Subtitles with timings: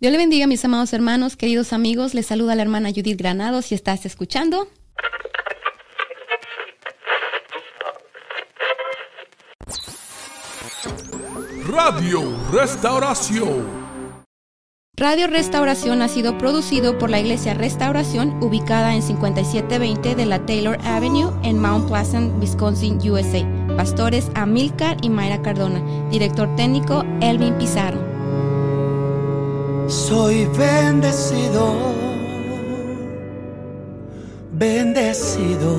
[0.00, 2.14] Dios le bendiga, mis amados hermanos, queridos amigos.
[2.14, 4.68] Les saluda la hermana Judith Granados si estás escuchando.
[11.68, 12.22] Radio
[12.52, 13.84] Restauración.
[14.96, 20.78] Radio Restauración ha sido producido por la Iglesia Restauración ubicada en 5720 de la Taylor
[20.84, 23.44] Avenue en Mount Pleasant, Wisconsin, USA.
[23.76, 25.82] Pastores Amilcar y Mayra Cardona.
[26.10, 28.13] Director técnico Elvin Pizarro.
[29.86, 31.74] Soy bendecido,
[34.52, 35.74] bendecido,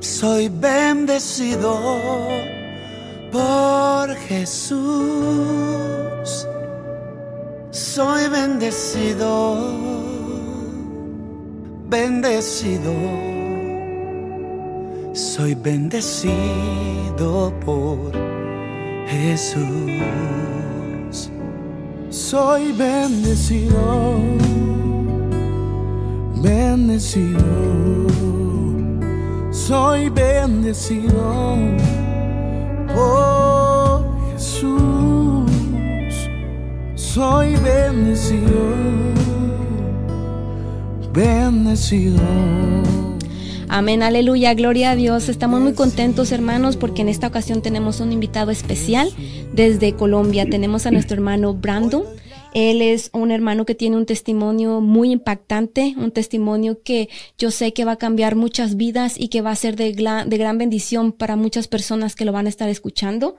[0.00, 1.78] soy bendecido
[3.32, 4.86] por Jesús.
[7.70, 9.56] Soy bendecido,
[11.88, 12.92] bendecido.
[15.12, 18.12] Soy bendecido por
[19.08, 19.90] Jesús.
[22.16, 24.16] Soy bendecido,
[26.42, 27.38] bendecido.
[29.50, 31.56] Soy bendecido
[32.94, 35.50] por Jesús.
[36.94, 38.64] Soy bendecido,
[41.12, 42.22] bendecido.
[43.76, 45.28] Amén, aleluya, gloria a Dios.
[45.28, 49.10] Estamos muy contentos, hermanos, porque en esta ocasión tenemos un invitado especial
[49.52, 50.46] desde Colombia.
[50.48, 52.04] Tenemos a nuestro hermano Brandon.
[52.54, 57.74] Él es un hermano que tiene un testimonio muy impactante, un testimonio que yo sé
[57.74, 61.12] que va a cambiar muchas vidas y que va a ser de, de gran bendición
[61.12, 63.36] para muchas personas que lo van a estar escuchando.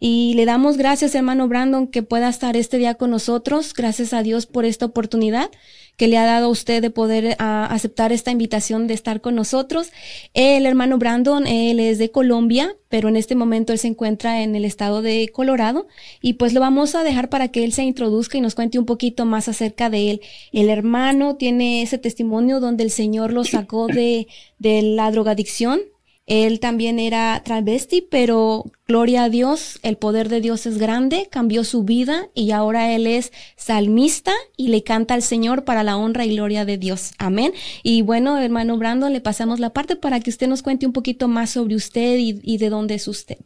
[0.00, 3.74] Y le damos gracias, hermano Brandon, que pueda estar este día con nosotros.
[3.74, 5.50] Gracias a Dios por esta oportunidad
[5.96, 9.90] que le ha dado a usted de poder aceptar esta invitación de estar con nosotros.
[10.32, 14.54] El hermano Brandon, él es de Colombia, pero en este momento él se encuentra en
[14.54, 15.86] el estado de Colorado
[16.20, 18.86] y pues lo vamos a dejar para que él se introduzca y nos cuente un
[18.86, 20.20] poquito más acerca de él.
[20.52, 24.26] El hermano tiene ese testimonio donde el Señor lo sacó de,
[24.58, 25.80] de la drogadicción,
[26.26, 31.64] él también era travesti, pero gloria a Dios, el poder de Dios es grande, cambió
[31.64, 36.24] su vida y ahora él es salmista y le canta al Señor para la honra
[36.24, 37.12] y gloria de Dios.
[37.18, 37.52] Amén.
[37.82, 41.28] Y bueno, hermano Brandon, le pasamos la parte para que usted nos cuente un poquito
[41.28, 43.36] más sobre usted y, de dónde es usted.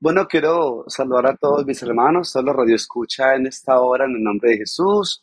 [0.00, 4.16] Bueno, quiero saludar a todos mis hermanos, todos los radio escucha en esta hora en
[4.16, 5.22] el nombre de Jesús,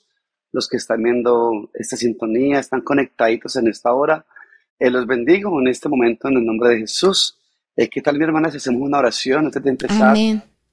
[0.51, 4.25] los que están viendo esta sintonía, están conectaditos en esta hora.
[4.79, 7.37] Eh, los bendigo en este momento en el nombre de Jesús.
[7.75, 10.15] Eh, ¿Qué tal, mi hermana, si hacemos una oración antes de empezar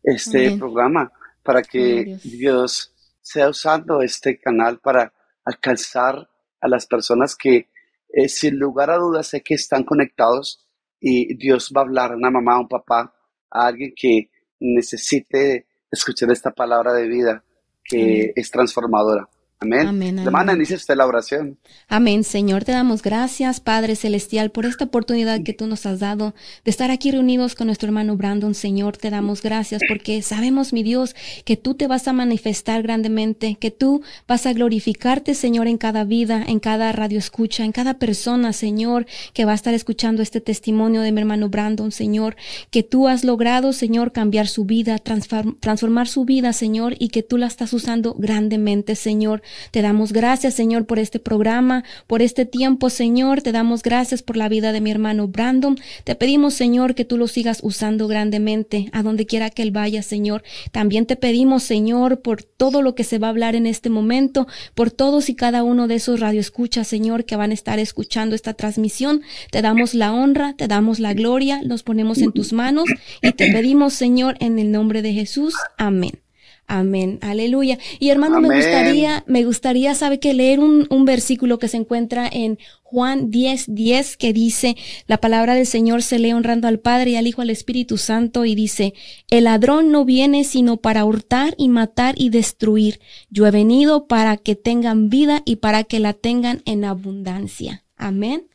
[0.03, 1.11] este programa
[1.43, 2.91] para que Dios.
[3.21, 5.11] sea usando este canal para
[5.47, 6.29] alcanzar
[6.61, 7.71] a las personas que,
[8.11, 10.67] eh, sin lugar a dudas, sé que están conectados
[11.01, 13.15] y Dios va a hablar a una mamá, a un papá,
[13.51, 17.43] a alguien que necesite escuchar esta palabra de vida
[17.83, 19.27] que es transformadora.
[19.65, 19.89] Amén.
[19.89, 21.59] Amén, Hermana, inicia usted la oración.
[21.89, 22.65] Amén, Señor.
[22.65, 26.91] Te damos gracias, Padre Celestial, por esta oportunidad que tú nos has dado de estar
[26.91, 28.55] aquí reunidos con nuestro hermano Brandon.
[28.55, 33.57] Señor, te damos gracias porque sabemos, mi Dios, que tú te vas a manifestar grandemente,
[33.57, 37.95] que tú vas a glorificarte, Señor, en cada vida, en cada radio escucha, en cada
[37.95, 42.37] persona, Señor, que va a estar escuchando este testimonio de mi hermano Brandon, Señor,
[42.71, 47.39] que tú has logrado, Señor, cambiar su vida, transformar su vida, Señor, y que tú
[47.39, 49.43] la estás usando grandemente, Señor.
[49.71, 53.43] Te damos gracias, Señor, por este programa, por este tiempo, Señor.
[53.43, 55.79] Te damos gracias por la vida de mi hermano Brandon.
[56.05, 60.03] Te pedimos, Señor, que tú lo sigas usando grandemente a donde quiera que él vaya,
[60.03, 60.43] Señor.
[60.73, 64.47] También te pedimos, Señor, por todo lo que se va a hablar en este momento,
[64.75, 68.55] por todos y cada uno de esos radioescuchas, Señor, que van a estar escuchando esta
[68.55, 69.23] transmisión.
[69.51, 72.85] Te damos la honra, te damos la gloria, los ponemos en tus manos
[73.23, 75.55] y te pedimos, Señor, en el nombre de Jesús.
[75.77, 76.24] Amén.
[76.67, 77.79] Amén, aleluya.
[77.99, 82.27] Y hermano, me gustaría, me gustaría, sabe que leer un, un, versículo que se encuentra
[82.27, 84.75] en Juan 10, 10, que dice,
[85.07, 88.47] la palabra del Señor se lee honrando al Padre y al Hijo, al Espíritu Santo,
[88.47, 88.95] y dice,
[89.29, 92.99] el ladrón no viene sino para hurtar y matar y destruir.
[93.29, 97.85] Yo he venido para que tengan vida y para que la tengan en abundancia.
[97.97, 98.49] Amén.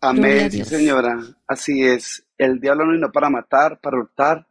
[0.00, 1.18] Amén, señora.
[1.46, 2.22] Así es.
[2.36, 4.46] El diablo no vino para matar, para hurtar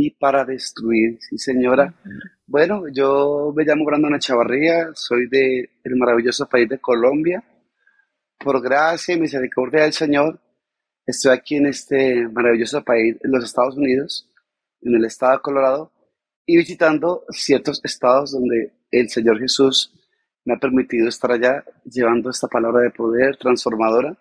[0.00, 1.18] y para destruir.
[1.20, 1.94] Sí, señora.
[2.46, 7.44] Bueno, yo me llamo Brandon Chavarría, soy del maravilloso país de Colombia.
[8.38, 10.40] Por gracia y misericordia del Señor,
[11.04, 14.26] estoy aquí en este maravilloso país, en los Estados Unidos,
[14.80, 15.92] en el estado de Colorado,
[16.46, 19.92] y visitando ciertos estados donde el Señor Jesús
[20.46, 24.16] me ha permitido estar allá llevando esta palabra de poder transformadora.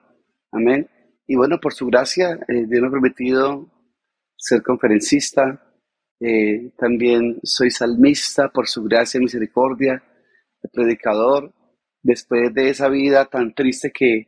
[0.51, 0.89] Amén.
[1.25, 3.69] Y bueno, por su gracia, eh, Dios me ha permitido
[4.35, 5.68] ser conferencista,
[6.19, 10.03] Eh, también soy salmista por su gracia y misericordia,
[10.73, 11.53] predicador.
[12.01, 14.27] Después de esa vida tan triste que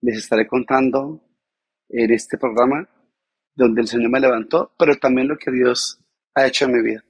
[0.00, 1.22] les estaré contando
[1.88, 2.88] en este programa,
[3.54, 6.00] donde el Señor me levantó, pero también lo que Dios
[6.34, 7.04] ha hecho en mi vida.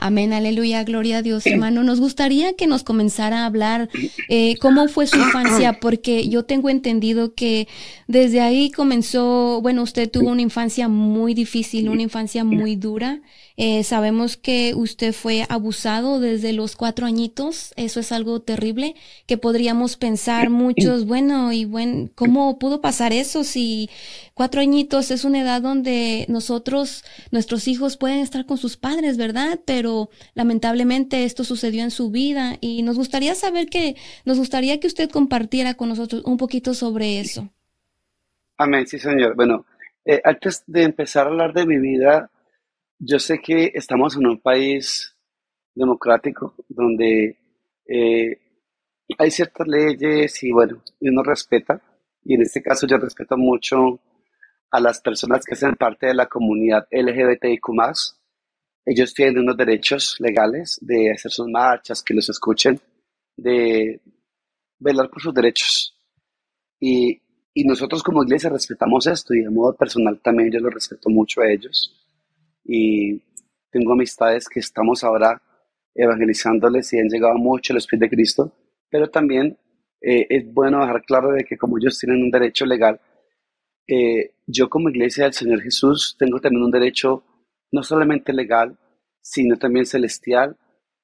[0.00, 1.82] Amén, aleluya, gloria a Dios, hermano.
[1.82, 3.88] Nos gustaría que nos comenzara a hablar
[4.28, 7.66] eh, cómo fue su infancia, porque yo tengo entendido que
[8.06, 13.20] desde ahí comenzó, bueno, usted tuvo una infancia muy difícil, una infancia muy dura.
[13.60, 17.74] Eh, sabemos que usted fue abusado desde los cuatro añitos.
[17.74, 18.94] Eso es algo terrible
[19.26, 23.90] que podríamos pensar muchos, bueno, y bueno, ¿cómo pudo pasar eso si
[24.32, 29.58] cuatro añitos es una edad donde nosotros, nuestros hijos pueden estar con sus padres, ¿verdad?
[29.64, 34.86] Pero lamentablemente esto sucedió en su vida y nos gustaría saber que, nos gustaría que
[34.86, 37.48] usted compartiera con nosotros un poquito sobre eso.
[38.56, 39.34] Amén, sí, señor.
[39.34, 39.66] Bueno,
[40.04, 42.30] eh, antes de empezar a hablar de mi vida,
[42.98, 45.14] yo sé que estamos en un país
[45.74, 47.38] democrático donde
[47.86, 48.40] eh,
[49.16, 51.80] hay ciertas leyes y bueno, uno respeta,
[52.24, 54.00] y en este caso yo respeto mucho
[54.70, 57.62] a las personas que hacen parte de la comunidad LGBTIQ+.
[58.84, 62.80] Ellos tienen unos derechos legales de hacer sus marchas, que los escuchen,
[63.36, 64.00] de
[64.78, 65.94] velar por sus derechos.
[66.80, 67.20] Y,
[67.54, 71.40] y nosotros como iglesia respetamos esto y de modo personal también yo lo respeto mucho
[71.40, 71.97] a ellos
[72.68, 73.22] y
[73.70, 75.42] tengo amistades que estamos ahora
[75.94, 78.52] evangelizándoles y han llegado mucho a los pies de Cristo,
[78.90, 79.58] pero también
[80.00, 83.00] eh, es bueno dejar claro de que como ellos tienen un derecho legal,
[83.86, 87.24] eh, yo como iglesia del Señor Jesús tengo también un derecho
[87.72, 88.78] no solamente legal,
[89.20, 90.56] sino también celestial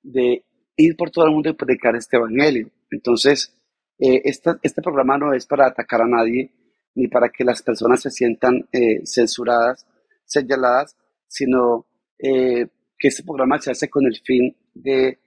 [0.03, 0.45] de
[0.77, 2.71] ir por todo el mundo y predicar este evangelio.
[2.91, 3.57] Entonces,
[3.99, 6.53] eh, este programa no es para atacar a nadie,
[6.95, 8.69] ni para que las personas se sientan
[9.05, 9.87] censuradas,
[10.25, 10.97] señaladas,
[11.35, 11.87] sino
[12.17, 15.19] eh, que este programa se hace con el fin de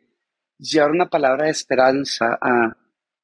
[0.58, 2.78] llevar una palabra de esperanza a,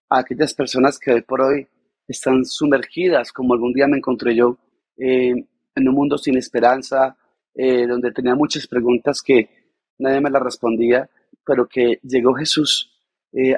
[0.10, 1.66] aquellas personas que hoy por hoy
[2.08, 4.58] están sumergidas, como algún día me encontré yo,
[4.98, 5.34] eh,
[5.76, 7.16] en un mundo sin esperanza,
[7.56, 9.50] eh, donde tenía muchas preguntas que
[9.98, 11.10] nadie me las respondía,
[11.46, 12.90] pero que llegó Jesús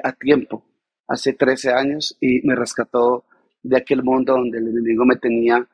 [0.02, 0.64] a tiempo,
[1.06, 3.24] hace 13 años, y me rescató
[3.62, 5.68] de aquel mundo donde el enemigo me tenía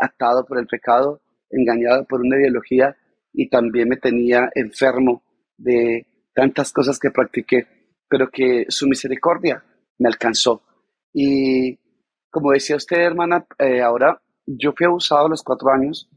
[0.00, 1.20] atado por el pecado
[1.52, 2.96] engañado por una ideología
[3.32, 5.22] y también me tenía enfermo
[5.56, 7.66] de tantas cosas que practiqué,
[8.08, 9.64] pero que su misericordia
[9.98, 10.62] me alcanzó.
[11.12, 11.78] Y
[12.30, 16.08] como decía usted, hermana, eh, ahora yo fui abusado a los cuatro años,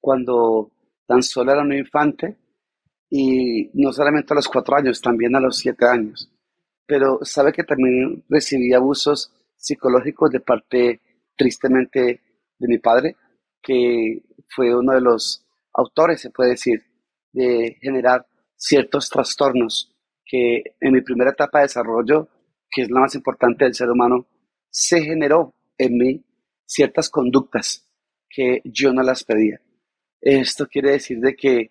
[0.00, 0.72] cuando
[1.06, 2.36] tan solo era un infante,
[3.08, 6.30] y no solamente a los cuatro años, también a los siete años.
[6.86, 11.00] Pero sabe que también recibí abusos psicológicos de parte,
[11.36, 12.20] tristemente,
[12.58, 13.16] de mi padre,
[13.66, 16.84] que fue uno de los autores, se puede decir,
[17.32, 18.24] de generar
[18.54, 19.92] ciertos trastornos
[20.24, 22.28] que en mi primera etapa de desarrollo,
[22.70, 24.26] que es la más importante del ser humano,
[24.70, 26.24] se generó en mí
[26.64, 27.84] ciertas conductas
[28.28, 29.60] que yo no las pedía.
[30.20, 31.70] Esto quiere decir de que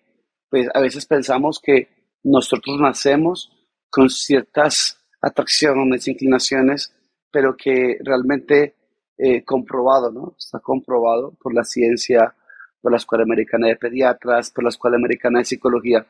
[0.50, 1.88] pues a veces pensamos que
[2.22, 3.50] nosotros nacemos
[3.90, 6.94] con ciertas atracciones, inclinaciones,
[7.30, 8.75] pero que realmente
[9.18, 10.34] eh, comprobado, ¿no?
[10.38, 12.34] Está comprobado por la ciencia,
[12.80, 16.06] por la Escuela Americana de Pediatras, por la Escuela Americana de Psicología,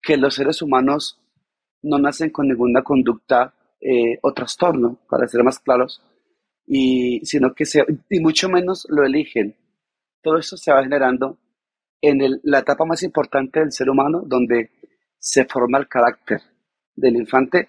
[0.00, 1.20] que los seres humanos
[1.82, 6.02] no nacen con ninguna conducta eh, o trastorno, para ser más claros,
[6.66, 9.56] y, sino que se, y mucho menos lo eligen.
[10.22, 11.38] Todo eso se va generando
[12.00, 14.70] en la etapa más importante del ser humano, donde
[15.18, 16.40] se forma el carácter
[16.94, 17.68] del infante,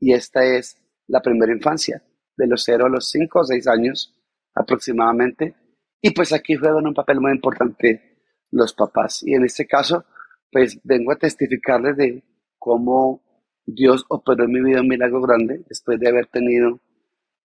[0.00, 2.02] y esta es la primera infancia,
[2.36, 4.14] de los 0 a los 5 o 6 años,
[4.54, 5.54] aproximadamente.
[6.00, 8.18] Y pues aquí juegan un papel muy importante
[8.50, 9.22] los papás.
[9.24, 10.04] Y en este caso,
[10.50, 12.22] pues vengo a testificarles de
[12.58, 13.22] cómo
[13.64, 16.80] Dios operó en mi vida un milagro grande después de haber tenido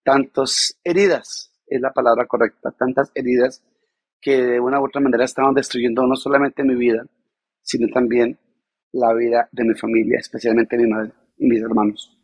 [0.03, 3.63] tantas heridas, es la palabra correcta, tantas heridas
[4.19, 7.05] que de una u otra manera estaban destruyendo no solamente mi vida,
[7.63, 8.37] sino también
[8.91, 12.20] la vida de mi familia, especialmente mi madre y mis hermanos.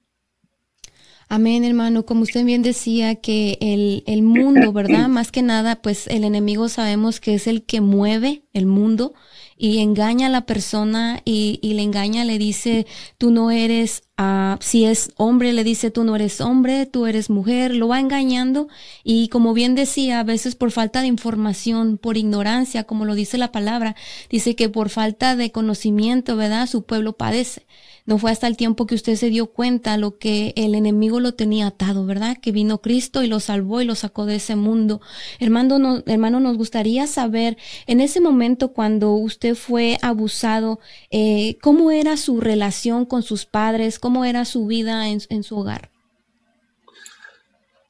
[1.30, 2.06] Amén, hermano.
[2.06, 5.08] Como usted bien decía, que el, el mundo, ¿verdad?
[5.10, 9.14] Más que nada, pues el enemigo sabemos que es el que mueve el mundo
[9.58, 12.86] y engaña a la persona y, y le engaña, le dice,
[13.18, 17.30] tú no eres, uh, si es hombre, le dice, tú no eres hombre, tú eres
[17.30, 18.68] mujer, lo va engañando
[19.04, 23.38] y como bien decía, a veces por falta de información, por ignorancia, como lo dice
[23.38, 23.96] la palabra,
[24.30, 26.68] dice que por falta de conocimiento, ¿verdad?
[26.68, 27.66] Su pueblo padece.
[28.08, 31.34] No fue hasta el tiempo que usted se dio cuenta lo que el enemigo lo
[31.34, 32.38] tenía atado, ¿verdad?
[32.42, 35.02] Que vino Cristo y lo salvó y lo sacó de ese mundo.
[35.40, 40.80] Hermano, no, hermano nos gustaría saber en ese momento cuando usted fue abusado,
[41.12, 44.00] eh, ¿cómo era su relación con sus padres?
[44.00, 45.92] ¿Cómo era su vida en, en su hogar?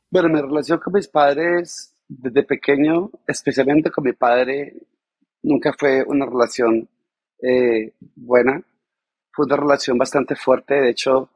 [0.10, 4.74] Bueno, mi relación con mis padres desde pequeño, especialmente con mi padre,
[5.44, 6.90] nunca fue una relación
[7.42, 8.64] eh, buena.
[9.38, 10.74] Fue una relación bastante fuerte.
[10.74, 11.30] De hecho,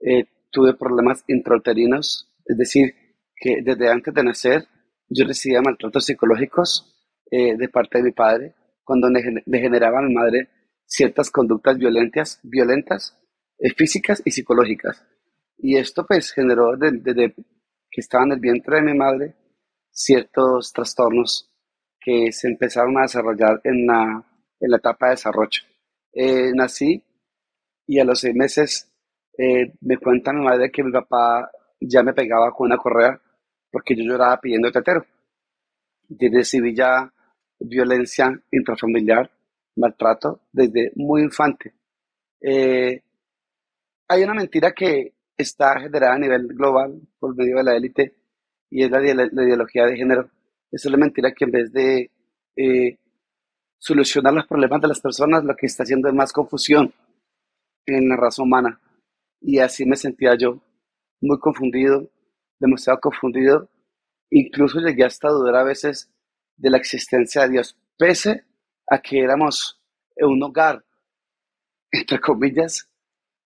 [0.00, 2.94] eh, tuve problemas intrauterinos, es decir,
[3.36, 4.66] que desde antes de nacer
[5.10, 9.22] yo recibía maltratos psicológicos eh, de parte de mi padre, cuando le,
[9.60, 10.48] generaba a mi madre
[10.86, 13.20] ciertas conductas violentas, violentas
[13.76, 15.04] físicas y psicológicas.
[15.58, 19.36] Y esto pues generó desde que estaba en el vientre de mi madre
[19.90, 21.52] ciertos trastornos
[22.00, 24.24] que se empezaron a desarrollar en la,
[24.60, 25.60] en la etapa de desarrollo.
[26.14, 27.04] Eh, nací
[27.86, 28.90] y a los seis meses
[29.36, 31.50] eh, me cuenta mi madre que mi papá
[31.80, 33.20] ya me pegaba con una correa
[33.70, 35.04] porque yo lloraba pidiendo tetero.
[36.08, 37.12] Y recibí ya
[37.58, 39.30] violencia intrafamiliar,
[39.76, 41.74] maltrato desde muy infante.
[42.40, 43.02] Eh,
[44.08, 48.14] hay una mentira que está generada a nivel global por medio de la élite
[48.70, 50.30] y es la, la ideología de género.
[50.70, 52.10] Esa es la mentira que en vez de
[52.56, 52.98] eh,
[53.78, 56.92] solucionar los problemas de las personas, lo que está haciendo es más confusión
[57.86, 58.80] en la raza humana.
[59.40, 60.62] Y así me sentía yo,
[61.20, 62.10] muy confundido,
[62.58, 63.70] demasiado confundido.
[64.30, 66.10] Incluso llegué hasta dudar a veces
[66.56, 68.44] de la existencia de Dios, pese
[68.88, 69.80] a que éramos
[70.16, 70.84] un hogar,
[71.90, 72.88] entre comillas,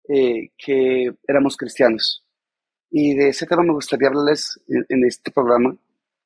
[0.08, 2.24] eh, que éramos cristianos.
[2.90, 5.76] Y de ese tema me gustaría hablarles en, este programa,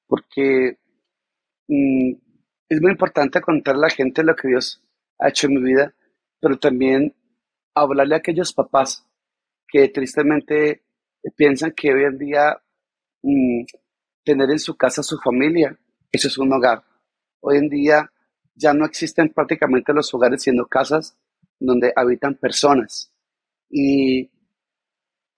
[0.07, 0.79] porque
[1.69, 2.13] mm,
[2.69, 4.83] es muy importante contarle a la gente lo que Dios
[5.19, 5.95] ha hecho en mi vida,
[6.41, 7.15] pero también
[7.75, 9.07] hablarle a aquellos papás
[9.69, 10.83] que tristemente
[11.37, 12.63] piensan que hoy en día
[13.23, 13.65] mm,
[14.25, 15.79] tener en su casa su familia,
[16.11, 16.83] eso es un hogar.
[17.41, 18.11] Hoy en día
[18.55, 21.17] ya no existen prácticamente los hogares siendo casas
[21.59, 23.11] donde habitan personas
[23.71, 24.31] y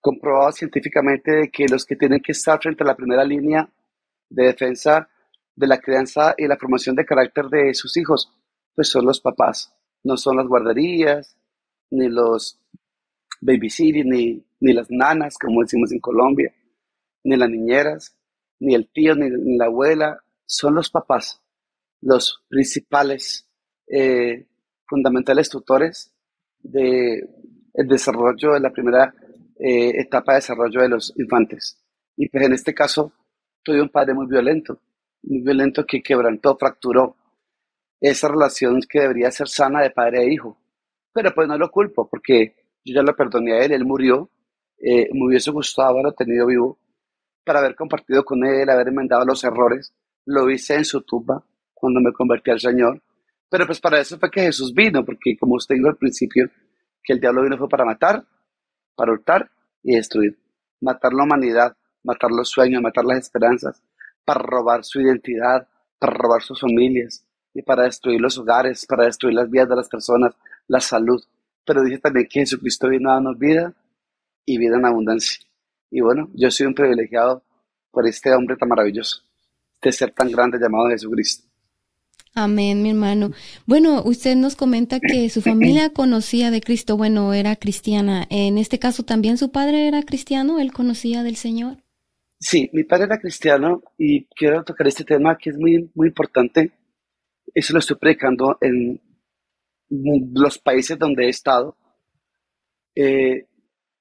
[0.01, 3.69] comprobado científicamente que los que tienen que estar frente a la primera línea
[4.29, 5.09] de defensa
[5.55, 8.33] de la crianza y la formación de carácter de sus hijos,
[8.75, 9.73] pues son los papás,
[10.03, 11.37] no son las guarderías,
[11.95, 12.61] ni los
[13.41, 16.53] babysitters, ni, ni las nanas, como decimos en Colombia,
[17.25, 18.17] ni las niñeras,
[18.61, 21.41] ni el tío, ni, la abuela, son los papás
[22.05, 23.49] los principales
[23.87, 24.47] eh,
[24.87, 26.13] fundamentales tutores
[26.61, 27.27] de,
[27.73, 29.15] el desarrollo de la primera
[29.59, 31.83] eh, etapa de desarrollo de los infantes.
[32.17, 33.13] Y pues en este caso
[33.63, 34.81] tuve un padre muy violento,
[35.23, 37.17] muy violento que quebrantó, fracturó
[38.01, 40.59] esa relación que debería ser sana de padre e hijo.
[41.15, 44.29] Pero pues no lo culpo porque yo ya lo perdoné a él, él murió,
[44.79, 46.79] eh, me hubiese gustado haberlo tenido vivo
[47.45, 49.95] para haber compartido con él, haber enmendado los errores.
[50.27, 51.43] Lo hice en su tumba
[51.73, 53.01] cuando me convertí al Señor.
[53.49, 56.51] Pero pues para eso fue que Jesús vino, porque como usted dijo al principio,
[57.03, 58.25] que el diablo vino fue para matar,
[58.97, 59.51] para hurtar
[59.83, 60.37] y destruir.
[60.81, 63.83] Matar la humanidad, matar los sueños, matar las esperanzas,
[64.25, 65.69] para robar su identidad,
[65.99, 69.89] para robar sus familias y para destruir los hogares, para destruir las vidas de las
[69.89, 70.35] personas,
[70.67, 71.23] la salud.
[71.65, 73.75] Pero dice también que Jesucristo vino a darnos vida
[74.45, 75.45] y vida en abundancia.
[75.91, 77.43] Y bueno, yo soy un privilegiado
[77.91, 79.23] por este hombre tan maravilloso,
[79.75, 81.49] este ser tan grande llamado Jesucristo.
[82.37, 83.31] Amén, mi hermano.
[83.65, 88.27] Bueno, usted nos comenta que su familia conocía de Cristo, bueno, era cristiana.
[88.29, 91.77] En este caso también su padre era cristiano, él conocía del Señor.
[92.41, 96.73] Sí, mi padre era cristiano y quiero tocar este tema que es muy, muy importante.
[97.55, 99.01] Eso lo estoy predicando en
[100.33, 101.77] los países donde he estado.
[102.95, 103.49] Eh,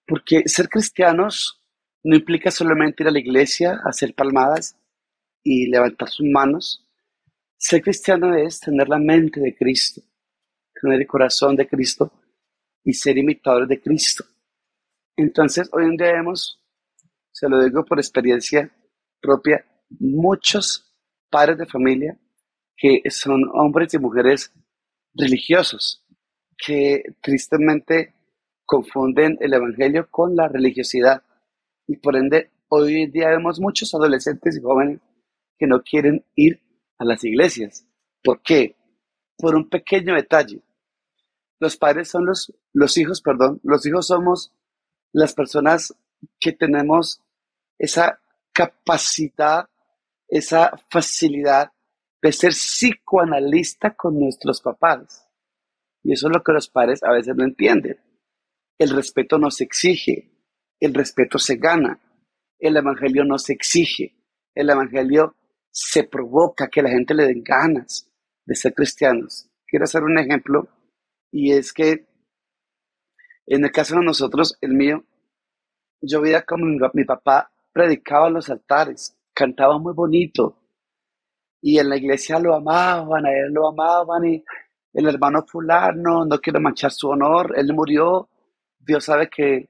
[0.06, 1.62] porque ser cristianos
[2.04, 4.76] no implica solamente ir a la iglesia, hacer palmadas
[5.44, 6.84] y levantar sus manos
[7.64, 10.02] ser cristiano es tener la mente de Cristo,
[10.82, 12.12] tener el corazón de Cristo
[12.84, 14.26] y ser imitadores de Cristo.
[15.16, 16.62] Entonces, hoy en día vemos,
[17.32, 18.70] se lo digo por experiencia
[19.22, 20.94] propia, muchos
[21.30, 22.20] padres de familia
[22.76, 24.52] que son hombres y mujeres
[25.14, 26.04] religiosos,
[26.58, 28.14] que tristemente
[28.66, 31.24] confunden el Evangelio con la religiosidad.
[31.88, 35.00] Y por ende, hoy en día vemos muchos adolescentes y jóvenes
[35.58, 36.62] que no quieren ir
[36.98, 37.86] a las iglesias.
[38.24, 38.76] ¿Por qué?
[39.38, 40.62] Por un pequeño detalle.
[41.60, 44.52] Los padres son los, los hijos, perdón, los hijos somos
[45.12, 45.96] las personas
[46.40, 47.22] que tenemos
[47.78, 48.20] esa
[48.54, 49.70] capacidad,
[50.28, 51.72] esa facilidad
[52.24, 55.28] de ser psicoanalista con nuestros papás.
[56.02, 58.00] Y eso es lo que los padres a veces no entienden.
[58.80, 60.32] El respeto no se exige,
[60.80, 62.00] el respeto se gana.
[62.60, 64.16] El evangelio no se exige,
[64.56, 65.36] el evangelio
[65.70, 68.10] se provoca que la gente le den ganas.
[68.46, 69.50] de ser cristianos.
[69.66, 70.68] Quiero hacer un ejemplo
[71.32, 72.06] y es que
[73.48, 75.04] en el caso de nosotros, el mío,
[76.02, 80.63] yo veía como mi, mi papá predicaba en los altares, cantaba muy bonito
[81.66, 84.44] y en la iglesia lo amaban, a él lo amaban y
[84.94, 88.28] el hermano fulano, no quiero manchar su honor, él murió,
[88.78, 89.70] Dios sabe que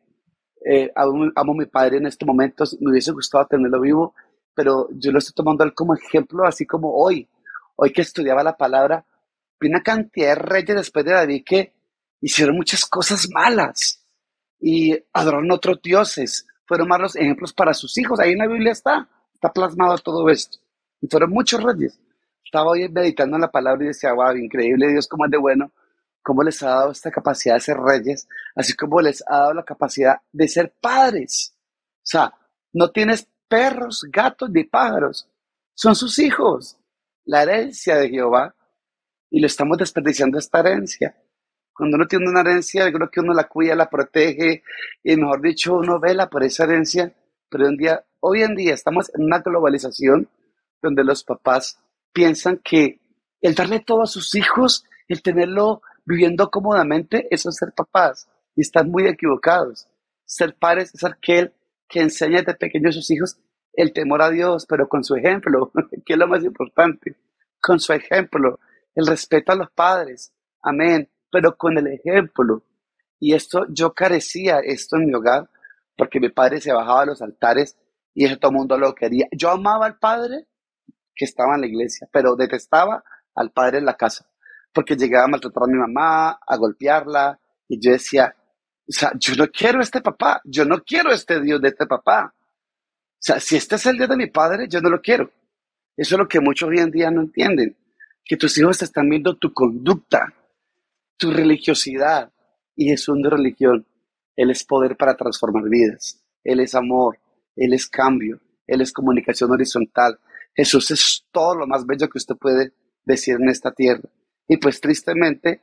[0.66, 4.16] eh, amo, amo a mi padre en este momento, me hubiese gustado tenerlo vivo,
[4.56, 7.30] pero yo lo estoy tomando él como ejemplo, así como hoy,
[7.76, 9.06] hoy que estudiaba la palabra,
[9.60, 11.74] vi una cantidad de reyes después de David que
[12.22, 14.04] hicieron muchas cosas malas
[14.60, 19.08] y adoraron otros dioses, fueron malos ejemplos para sus hijos, ahí en la Biblia está,
[19.32, 20.58] está plasmado todo esto,
[21.08, 22.00] fueron muchos reyes.
[22.44, 25.72] Estaba hoy meditando en la palabra y decía, wow, increíble Dios, cómo es de bueno,
[26.22, 29.64] cómo les ha dado esta capacidad de ser reyes, así como les ha dado la
[29.64, 31.56] capacidad de ser padres.
[31.98, 32.34] O sea,
[32.74, 35.30] no tienes perros, gatos ni pájaros,
[35.76, 36.78] son sus hijos,
[37.26, 38.56] la herencia de Jehová,
[39.30, 41.16] y lo estamos desperdiciando esta herencia.
[41.74, 44.64] Cuando uno tiene una herencia, yo creo que uno la cuida, la protege,
[45.04, 47.12] y mejor dicho, uno vela por esa herencia,
[47.50, 50.30] pero un día, hoy en día estamos en una globalización
[50.84, 51.80] donde los papás
[52.12, 53.00] piensan que
[53.42, 58.30] el darle todo a sus hijos, el tenerlo viviendo cómodamente, eso es ser papás.
[58.56, 59.88] Y están muy equivocados.
[60.26, 61.54] Ser padres es aquel
[61.88, 63.40] que enseña desde pequeño a sus hijos
[63.74, 65.72] el temor a Dios, pero con su ejemplo,
[66.06, 67.16] que es lo más importante,
[67.60, 68.60] con su ejemplo,
[68.94, 72.64] el respeto a los padres, amén, pero con el ejemplo.
[73.20, 75.50] Y esto, yo carecía esto en mi hogar,
[75.98, 77.78] porque mi padre se bajaba a los altares
[78.14, 79.28] y eso todo el mundo lo quería.
[79.32, 80.46] Yo amaba al padre
[81.16, 83.04] que estaba en la iglesia, pero detestaba
[83.36, 84.28] al padre en la casa
[84.74, 88.36] porque llegaba a maltratar a mi mamá, a golpearla, y yo decía,
[88.88, 92.34] o sea, yo no quiero este papá, yo no quiero este Dios de este papá.
[92.36, 95.32] O sea, si este es el Dios de mi padre, yo no lo quiero.
[95.96, 97.78] Eso es lo que muchos hoy en día no entienden,
[98.26, 100.34] que tus hijos están viendo tu conducta,
[101.18, 102.32] tu religiosidad,
[102.76, 103.86] y Jesús es religión,
[104.36, 107.20] Él es poder para transformar vidas, Él es amor,
[107.56, 110.20] Él es cambio, Él es comunicación horizontal.
[110.56, 114.10] Jesús es todo lo más bello que usted puede decir en esta tierra.
[114.48, 115.62] Y pues tristemente,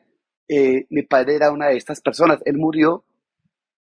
[0.49, 2.41] eh, mi padre era una de estas personas.
[2.45, 3.05] Él murió,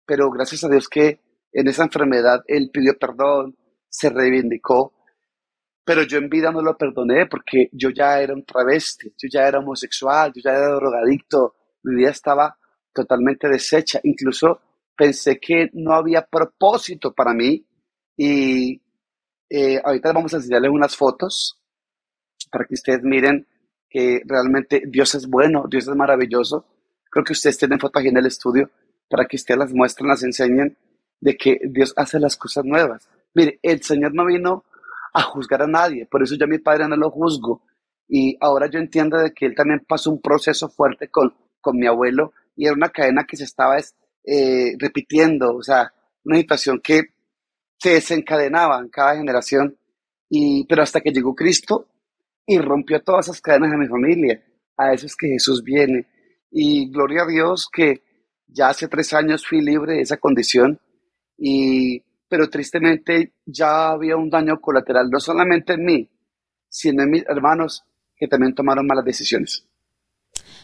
[0.07, 1.21] pero gracias a Dios que
[1.53, 3.57] en esa enfermedad él pidió perdón,
[3.89, 4.95] se reivindicó.
[5.85, 9.49] Pero yo en vida no lo perdoné porque yo ya era un travesti, yo ya
[9.49, 12.57] era homosexual, yo ya era drogadicto, mi vida estaba
[12.93, 14.01] totalmente deshecha.
[14.05, 14.61] Incluso
[14.97, 17.67] pensé que no había propósito para mí.
[18.17, 18.81] Y
[19.51, 21.59] eh, ahorita vamos a enseñarles unas fotos
[22.51, 23.47] para que ustedes miren
[23.89, 26.65] que realmente Dios es bueno, Dios es maravilloso.
[27.11, 28.71] Creo que ustedes tienen fotos en el estudio
[29.09, 30.77] para que ustedes las muestren, las enseñen
[31.21, 33.09] de que Dios hace las cosas nuevas.
[33.35, 34.65] Mire, el Señor no vino
[35.13, 37.63] a juzgar a nadie, por eso yo a mi padre no lo juzgo.
[38.09, 41.87] Y ahora yo entiendo de que él también pasó un proceso fuerte con, con mi
[41.89, 45.93] abuelo y era una cadena que se estaba eh, repitiendo, o sea,
[46.25, 47.03] una situación que
[47.81, 49.77] se desencadenaba en cada generación.
[50.29, 51.89] Y, pero hasta que llegó Cristo,
[52.47, 54.43] y rompió todas esas cadenas de mi familia.
[54.77, 56.07] A eso es que Jesús viene.
[56.51, 58.03] Y gloria a Dios que
[58.49, 60.81] ya hace tres años fui libre de esa condición,
[61.39, 66.11] y, pero tristemente ya había un daño colateral, no solamente en mí,
[66.69, 67.85] sino en mis hermanos
[68.17, 69.67] que también tomaron malas decisiones.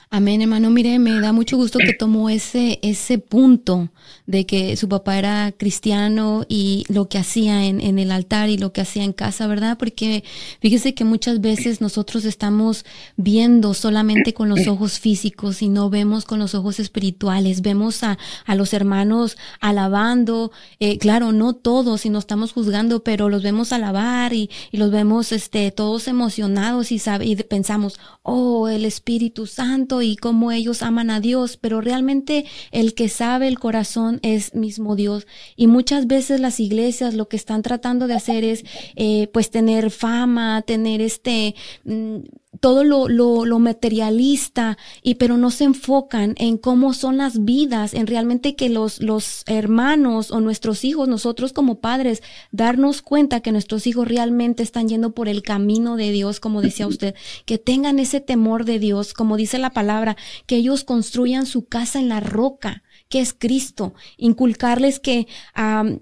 [0.08, 0.70] Amén, hermano.
[0.70, 3.90] Mire, me da mucho gusto que tomó ese, ese punto
[4.26, 8.56] de que su papá era cristiano y lo que hacía en, en, el altar y
[8.56, 9.76] lo que hacía en casa, ¿verdad?
[9.78, 10.22] Porque
[10.60, 12.84] fíjese que muchas veces nosotros estamos
[13.16, 17.60] viendo solamente con los ojos físicos y no vemos con los ojos espirituales.
[17.60, 23.28] Vemos a, a los hermanos alabando, eh, claro, no todos y no estamos juzgando, pero
[23.28, 28.68] los vemos alabar y, y los vemos este, todos emocionados y, sabe, y pensamos, oh,
[28.68, 33.58] el Espíritu Santo y cómo ellos aman a Dios, pero realmente el que sabe el
[33.58, 35.26] corazón es mismo Dios.
[35.56, 39.90] Y muchas veces las iglesias lo que están tratando de hacer es eh, pues tener
[39.90, 41.54] fama, tener este...
[41.84, 42.18] Mm,
[42.60, 47.94] todo lo, lo, lo, materialista, y pero no se enfocan en cómo son las vidas,
[47.94, 53.52] en realmente que los, los hermanos o nuestros hijos, nosotros como padres, darnos cuenta que
[53.52, 57.14] nuestros hijos realmente están yendo por el camino de Dios, como decía usted,
[57.44, 60.16] que tengan ese temor de Dios, como dice la palabra,
[60.46, 65.28] que ellos construyan su casa en la roca, que es Cristo, inculcarles que,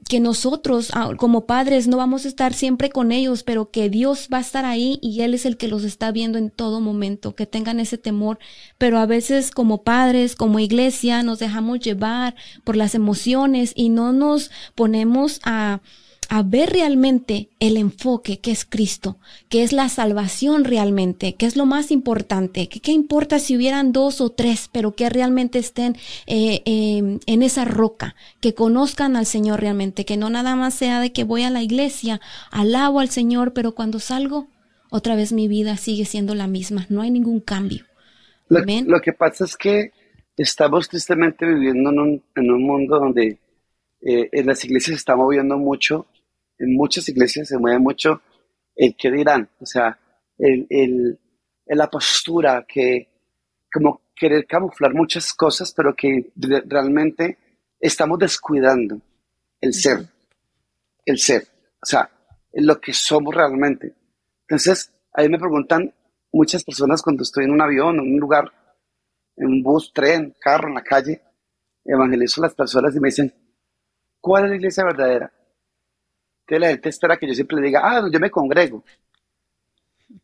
[0.08, 4.38] que nosotros como padres no vamos a estar siempre con ellos, pero que Dios va
[4.38, 7.46] a estar ahí y Él es el que los está viendo en todo momento, que
[7.46, 8.38] tengan ese temor,
[8.78, 14.12] pero a veces como padres, como iglesia, nos dejamos llevar por las emociones y no
[14.12, 15.80] nos ponemos a
[16.30, 21.56] a ver realmente el enfoque que es Cristo, que es la salvación realmente, que es
[21.56, 25.96] lo más importante, que qué importa si hubieran dos o tres, pero que realmente estén
[26.26, 31.00] eh, em, en esa roca, que conozcan al Señor realmente, que no nada más sea
[31.00, 34.48] de que voy a la iglesia, alabo al Señor, pero cuando salgo,
[34.90, 37.84] otra vez mi vida sigue siendo la misma, no hay ningún cambio.
[38.48, 39.92] Lo, lo que pasa es que
[40.36, 43.38] estamos tristemente viviendo en un, en un mundo donde
[44.06, 46.06] eh, en las iglesias se está moviendo mucho,
[46.58, 48.22] en muchas iglesias se mueve mucho
[48.74, 49.98] el que dirán, o sea,
[50.38, 51.18] el, el,
[51.66, 53.08] la postura que
[53.72, 56.32] como querer camuflar muchas cosas, pero que
[56.66, 57.38] realmente
[57.80, 59.00] estamos descuidando
[59.60, 60.06] el ser,
[61.04, 61.46] el ser,
[61.82, 62.10] o sea,
[62.52, 63.94] lo que somos realmente.
[64.42, 65.92] Entonces, ahí me preguntan
[66.32, 68.52] muchas personas cuando estoy en un avión, en un lugar,
[69.36, 71.20] en un bus, tren, carro, en la calle,
[71.84, 73.32] evangelizo a las personas y me dicen,
[74.24, 75.30] ¿Cuál es la iglesia verdadera?
[76.46, 78.84] Que la gente espera que yo siempre le diga, ah, yo me congrego.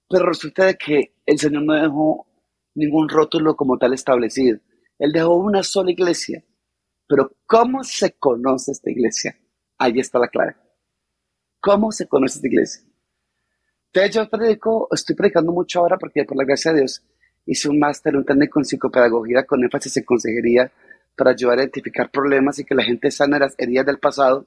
[0.09, 2.27] Pero resulta de que el Señor no dejó
[2.75, 4.59] ningún rótulo como tal establecido.
[4.99, 6.45] Él dejó una sola iglesia.
[7.07, 9.37] Pero ¿cómo se conoce esta iglesia?
[9.79, 10.57] Ahí está la clave.
[11.61, 12.83] ¿Cómo se conoce esta iglesia?
[13.93, 17.03] Entonces yo predico, estoy predicando mucho ahora porque por la gracia de Dios
[17.47, 20.71] hice un máster, un técnico en psicopedagogía con énfasis en consejería
[21.17, 24.47] para ayudar a identificar problemas y que la gente sane las heridas del pasado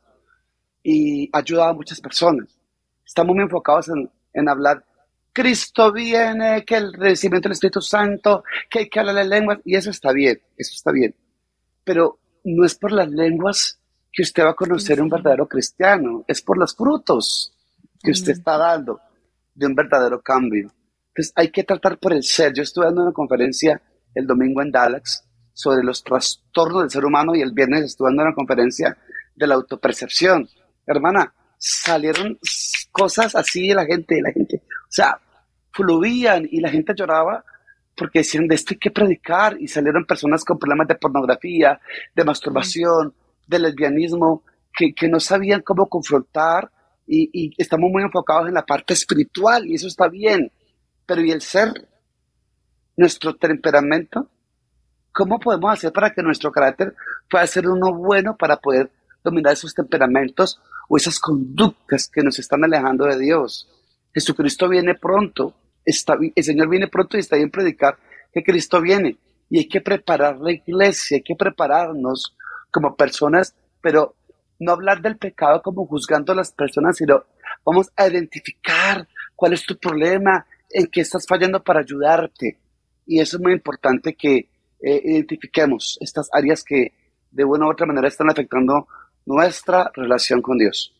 [0.83, 2.59] y ayudado a muchas personas.
[3.05, 4.83] Estamos muy enfocados en, en hablar,
[5.31, 9.75] Cristo viene, que el recibimiento del Espíritu Santo, que hay que hablar las lenguas, y
[9.75, 11.15] eso está bien, eso está bien.
[11.83, 13.79] Pero no es por las lenguas
[14.11, 17.51] que usted va a conocer un verdadero cristiano, es por los frutos
[18.01, 18.99] que usted está dando
[19.55, 20.71] de un verdadero cambio.
[21.07, 22.53] Entonces hay que tratar por el ser.
[22.53, 23.81] Yo estuve dando una conferencia
[24.13, 28.19] el domingo en Dallas sobre los trastornos del ser humano y el viernes estuve en
[28.19, 28.97] una conferencia
[29.35, 30.47] de la autopercepción.
[30.85, 32.37] Hermana, salieron
[32.91, 35.19] cosas así de la gente, la gente, o sea,
[35.71, 37.43] fluían y la gente lloraba
[37.95, 41.79] porque decían de esto hay que predicar y salieron personas con problemas de pornografía,
[42.15, 43.13] de masturbación,
[43.47, 44.43] de lesbianismo,
[44.73, 46.71] que, que no sabían cómo confrontar
[47.05, 50.51] y, y estamos muy enfocados en la parte espiritual y eso está bien,
[51.05, 51.87] pero ¿y el ser?
[52.95, 54.29] Nuestro temperamento,
[55.13, 56.95] ¿Cómo podemos hacer para que nuestro carácter
[57.29, 58.89] pueda ser uno bueno para poder
[59.23, 63.69] dominar esos temperamentos o esas conductas que nos están alejando de Dios?
[64.13, 67.97] Jesucristo viene pronto, está, el Señor viene pronto y está bien predicar
[68.31, 69.17] que Cristo viene.
[69.49, 72.35] Y hay que preparar la iglesia, hay que prepararnos
[72.71, 74.15] como personas, pero
[74.59, 77.23] no hablar del pecado como juzgando a las personas, sino
[77.65, 82.59] vamos a identificar cuál es tu problema, en qué estás fallando para ayudarte.
[83.05, 84.49] Y eso es muy importante que
[84.81, 86.93] eh, identifiquemos estas áreas que
[87.31, 88.87] de una u otra manera están afectando
[89.25, 90.93] nuestra relación con Dios.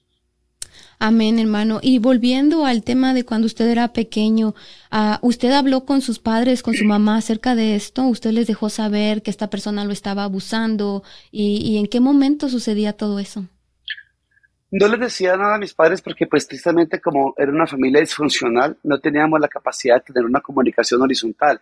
[0.99, 1.79] Amén, hermano.
[1.81, 4.55] Y volviendo al tema de cuando usted era pequeño,
[4.91, 8.03] uh, ¿usted habló con sus padres, con su mamá acerca de esto?
[8.03, 11.03] ¿Usted les dejó saber que esta persona lo estaba abusando?
[11.29, 13.45] ¿Y, y en qué momento sucedía todo eso?
[14.71, 18.77] No les decía nada a mis padres porque pues tristemente como era una familia disfuncional,
[18.83, 21.61] no teníamos la capacidad de tener una comunicación horizontal.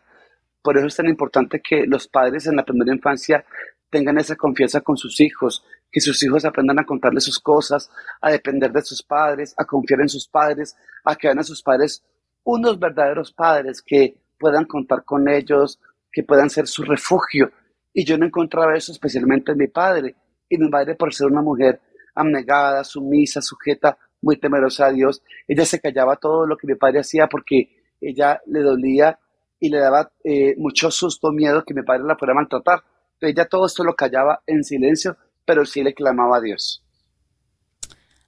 [0.62, 3.44] Por eso es tan importante que los padres en la primera infancia
[3.90, 7.90] tengan esa confianza con sus hijos, que sus hijos aprendan a contarles sus cosas,
[8.22, 11.62] a depender de sus padres, a confiar en sus padres, a que vean a sus
[11.62, 12.04] padres
[12.44, 15.80] unos verdaderos padres que puedan contar con ellos,
[16.12, 17.52] que puedan ser su refugio.
[17.94, 20.16] Y yo no encontraba eso especialmente en mi padre.
[20.50, 21.80] Y mi madre, por ser una mujer
[22.16, 27.00] abnegada, sumisa, sujeta, muy temerosa a Dios, ella se callaba todo lo que mi padre
[27.00, 29.20] hacía porque ella le dolía
[29.60, 32.84] y le daba eh, mucho susto, miedo que mi padre la fuera maltratar.
[33.14, 36.84] Entonces ella todo esto lo callaba en silencio, pero sí le clamaba a Dios.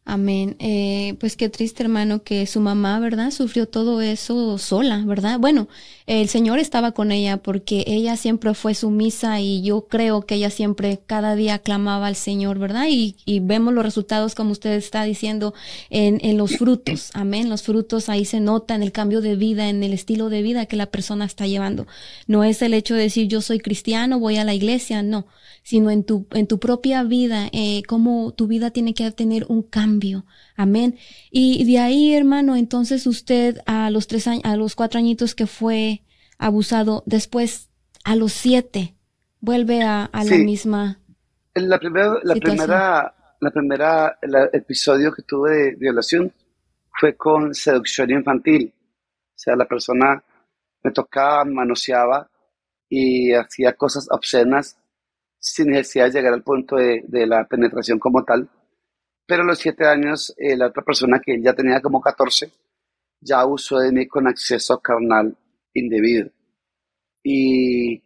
[0.06, 0.58] Amén.
[0.60, 3.32] Eh, pues qué triste, hermano, que su mamá, ¿verdad?
[3.32, 5.40] Sufrió todo eso sola, ¿verdad?
[5.40, 5.70] Bueno,
[6.08, 10.50] el Señor estaba con ella porque ella siempre fue sumisa y yo creo que ella
[10.50, 12.88] siempre cada día clamaba al Señor, ¿verdad?
[12.90, 15.54] Y, vemos los resultados, como usted está diciendo,
[15.90, 17.12] en, en los frutos.
[17.14, 17.50] Amén.
[17.50, 20.66] Los frutos ahí se nota en el cambio de vida, en el estilo de vida
[20.66, 21.88] que la persona está llevando.
[22.28, 25.28] No es el hecho de decir yo soy cristiano, voy a la iglesia, no
[25.64, 29.64] sino en tu, en tu propia vida, eh, cómo tu vida tiene que tener un
[29.64, 29.93] cambio.
[30.56, 30.98] Amén.
[31.32, 35.48] Y de ahí, hermano, entonces usted a los tres años, a los cuatro añitos que
[35.48, 36.04] fue
[36.38, 37.70] abusado, después
[38.04, 38.96] a los siete,
[39.40, 41.00] vuelve a, a la misma.
[41.56, 44.20] La primera, la primera, la primera,
[44.54, 46.34] episodio que tuve de violación
[47.00, 48.74] fue con seducción infantil.
[48.76, 50.24] O sea, la persona
[50.84, 52.30] me tocaba, manoseaba
[52.90, 54.78] y hacía cosas obscenas
[55.40, 58.50] sin necesidad de llegar al punto de, de la penetración como tal.
[59.26, 62.52] Pero a los siete años eh, la otra persona que ya tenía como 14
[63.24, 65.36] ya abusó de mí con acceso carnal
[65.74, 66.30] indebido.
[67.24, 68.04] Y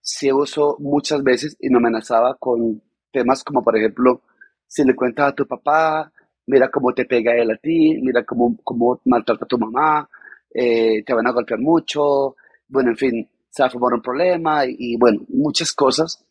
[0.00, 4.22] se abusó muchas veces y me amenazaba con temas como, por ejemplo,
[4.66, 6.12] si le cuentas a tu papá,
[6.46, 10.08] mira cómo te pega él a ti, mira cómo, cómo maltrata a tu mamá,
[10.52, 12.36] eh, te van a golpear mucho,
[12.68, 16.24] bueno, en fin, se va a formar un problema y, y, bueno, muchas cosas.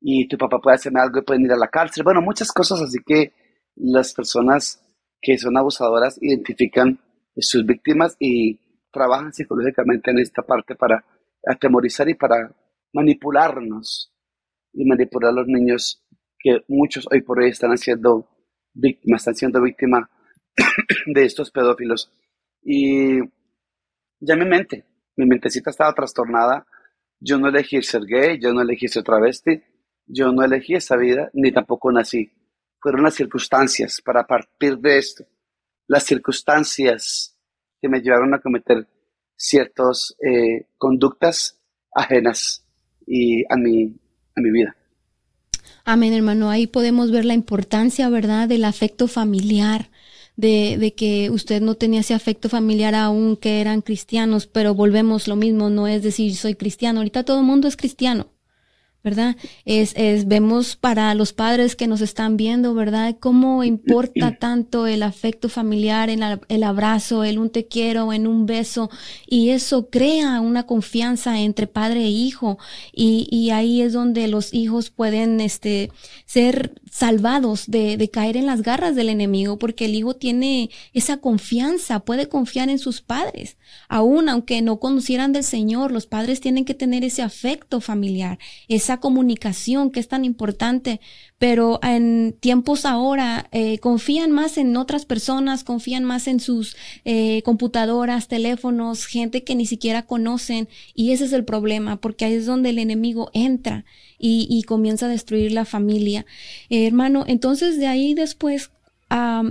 [0.00, 2.04] Y tu papá puede hacerme algo y pueden ir a la cárcel.
[2.04, 3.32] Bueno, muchas cosas, así que
[3.76, 4.82] las personas
[5.20, 6.98] que son abusadoras identifican
[7.36, 8.58] sus víctimas y
[8.90, 11.04] trabajan psicológicamente en esta parte para
[11.46, 12.54] atemorizar y para
[12.92, 14.12] manipularnos
[14.72, 16.02] y manipular a los niños
[16.38, 18.28] que muchos hoy por hoy están haciendo
[18.72, 20.08] víctimas, están siendo víctimas
[21.06, 22.12] de estos pedófilos.
[22.62, 23.20] Y
[24.20, 24.84] ya mi mente,
[25.16, 26.66] mi mentecita estaba trastornada.
[27.20, 29.62] Yo no elegí ser gay, yo no elegí ser travesti,
[30.06, 32.30] yo no elegí esa vida, ni tampoco nací.
[32.86, 35.24] Fueron las circunstancias para partir de esto,
[35.88, 37.36] las circunstancias
[37.82, 38.86] que me llevaron a cometer
[39.36, 41.60] ciertas eh, conductas
[41.92, 42.64] ajenas
[43.04, 43.86] y a mi,
[44.36, 44.76] a mi vida.
[45.84, 46.48] Amén, hermano.
[46.48, 49.90] Ahí podemos ver la importancia, ¿verdad?, del afecto familiar,
[50.36, 55.26] de, de, que usted no tenía ese afecto familiar aún que eran cristianos, pero volvemos
[55.26, 58.28] lo mismo, no es decir soy cristiano, ahorita todo el mundo es cristiano.
[59.06, 59.36] ¿Verdad?
[59.64, 63.14] Es, es, vemos para los padres que nos están viendo, ¿verdad?
[63.20, 68.46] Cómo importa tanto el afecto familiar, el, el abrazo, el un te quiero, en un
[68.46, 68.90] beso,
[69.24, 72.58] y eso crea una confianza entre padre e hijo,
[72.92, 75.92] y, y ahí es donde los hijos pueden, este,
[76.24, 81.18] ser salvados de, de caer en las garras del enemigo, porque el hijo tiene esa
[81.18, 83.58] confianza, puede confiar en sus padres,
[83.90, 88.98] aún aunque no conocieran del Señor, los padres tienen que tener ese afecto familiar, esa
[88.98, 91.02] comunicación que es tan importante,
[91.38, 97.42] pero en tiempos ahora eh, confían más en otras personas, confían más en sus eh,
[97.42, 102.46] computadoras, teléfonos, gente que ni siquiera conocen y ese es el problema, porque ahí es
[102.46, 103.84] donde el enemigo entra
[104.18, 106.24] y, comienza a destruir la familia.
[106.70, 108.70] Eh, hermano, entonces de ahí después,
[109.10, 109.44] ¿a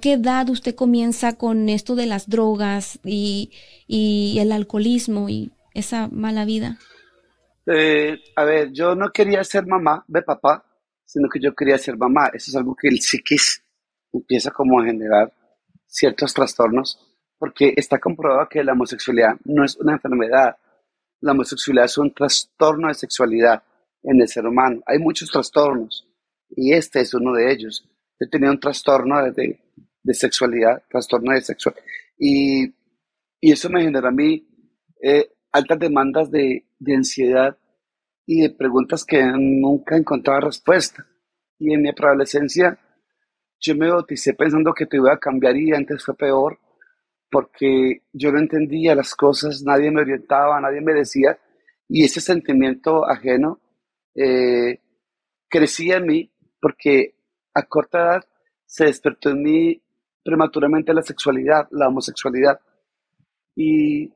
[0.00, 3.50] qué edad usted comienza con esto de las drogas y,
[3.88, 6.78] y el alcoholismo y esa mala vida?
[7.66, 10.64] Eh, a ver, yo no quería ser mamá de papá,
[11.12, 12.28] sino que yo quería ser mamá.
[12.32, 13.62] Eso es algo que el psiquis
[14.12, 15.30] empieza como a generar
[15.86, 16.98] ciertos trastornos,
[17.38, 20.56] porque está comprobado que la homosexualidad no es una enfermedad.
[21.20, 23.62] La homosexualidad es un trastorno de sexualidad
[24.02, 24.80] en el ser humano.
[24.86, 26.08] Hay muchos trastornos
[26.48, 27.86] y este es uno de ellos.
[28.18, 29.60] Yo tenía un trastorno de,
[30.02, 31.84] de sexualidad, trastorno de sexualidad.
[32.18, 32.72] Y,
[33.38, 34.48] y eso me generó a mí
[35.02, 37.58] eh, altas demandas de, de ansiedad
[38.26, 41.06] y de preguntas que nunca encontraba respuesta.
[41.58, 42.78] Y en mi preadolescencia
[43.60, 46.58] yo me bauticé pensando que te iba a cambiar y antes fue peor
[47.30, 51.38] porque yo no entendía las cosas, nadie me orientaba, nadie me decía
[51.88, 53.60] y ese sentimiento ajeno
[54.14, 54.80] eh,
[55.48, 57.14] crecía en mí porque
[57.54, 58.24] a corta edad
[58.66, 59.82] se despertó en mí
[60.24, 62.60] prematuramente la sexualidad, la homosexualidad.
[63.54, 64.12] Y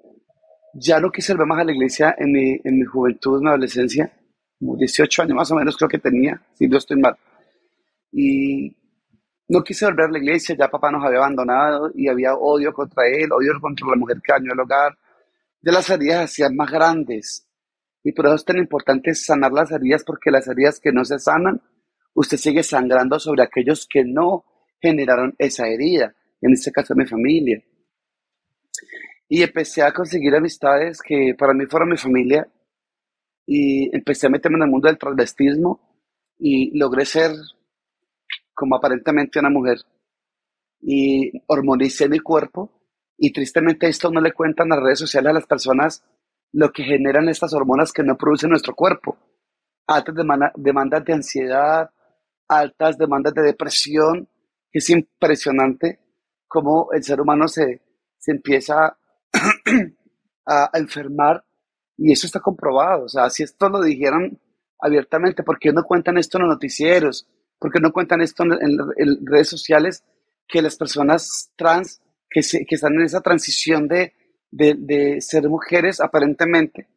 [0.79, 3.49] ya no quise volver más a la iglesia en mi, en mi juventud, en mi
[3.49, 4.13] adolescencia,
[4.59, 7.17] como 18 años más o menos creo que tenía, si no estoy mal.
[8.13, 8.77] Y
[9.49, 13.07] no quise volver a la iglesia, ya papá nos había abandonado y había odio contra
[13.07, 14.97] él, odio contra la mujer que dañó el hogar.
[15.61, 17.49] De las heridas hacían más grandes.
[18.03, 21.19] Y por eso es tan importante sanar las heridas, porque las heridas que no se
[21.19, 21.61] sanan,
[22.15, 24.45] usted sigue sangrando sobre aquellos que no
[24.81, 27.63] generaron esa herida, en este caso mi familia.
[29.29, 32.49] Y empecé a conseguir amistades que para mí fueron mi familia.
[33.47, 35.81] Y empecé a meterme en el mundo del transvestismo
[36.39, 37.33] y logré ser
[38.55, 39.79] como aparentemente una mujer.
[40.81, 42.73] Y hormonicé mi cuerpo.
[43.19, 46.05] Y tristemente esto no le cuentan las redes sociales a las personas
[46.53, 49.19] lo que generan estas hormonas que no produce nuestro cuerpo.
[49.87, 50.15] Altas
[50.57, 51.91] demandas de ansiedad,
[52.49, 54.29] altas demandas de depresión.
[54.73, 56.01] Es impresionante
[56.49, 57.83] cómo el ser humano se,
[58.19, 58.97] se empieza
[60.47, 61.45] a, enfermar
[61.97, 63.05] y eso está comprobado.
[63.05, 64.39] O sea, si esto lo dijeran
[64.81, 67.27] abiertamente, ¿por qué no cuentan esto en los noticieros?
[67.59, 70.05] ¿Por qué no cuentan esto en, redes sociales?
[70.47, 72.01] Que las personas trans
[72.31, 74.15] que, que están en esa transición de,
[74.51, 76.89] de, ser mujeres aparentemente,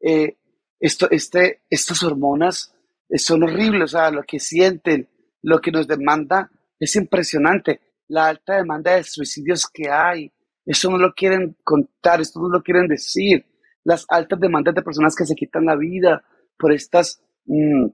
[0.00, 0.36] eh,
[0.80, 2.74] esto, este, estas hormonas
[3.16, 5.08] son horribles, o sea, lo que sienten,
[5.42, 7.80] lo que nos demanda es impresionante.
[8.08, 10.32] La alta demanda de suicidios que hay,
[10.68, 13.46] eso no lo quieren contar, esto no lo quieren decir.
[13.84, 16.22] Las altas demandas de personas que se quitan la vida
[16.58, 17.86] por estas, mm,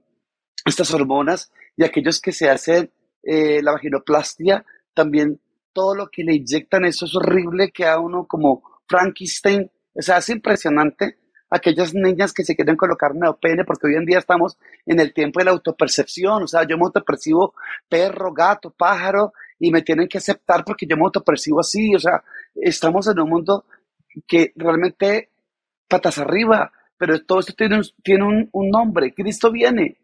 [0.65, 2.91] estas hormonas y aquellos que se hacen
[3.23, 5.39] eh, la vaginoplastia, también
[5.71, 10.17] todo lo que le inyectan, eso es horrible, que a uno como Frankenstein, o sea,
[10.17, 11.17] es impresionante
[11.49, 15.39] aquellas niñas que se quieren colocar neopene, porque hoy en día estamos en el tiempo
[15.39, 17.53] de la autopercepción, o sea, yo me autopercibo
[17.87, 22.23] perro, gato, pájaro, y me tienen que aceptar porque yo me autopercibo así, o sea,
[22.55, 23.65] estamos en un mundo
[24.27, 25.29] que realmente
[25.87, 29.97] patas arriba, pero todo esto tiene, un, tiene un, nombre, Cristo viene,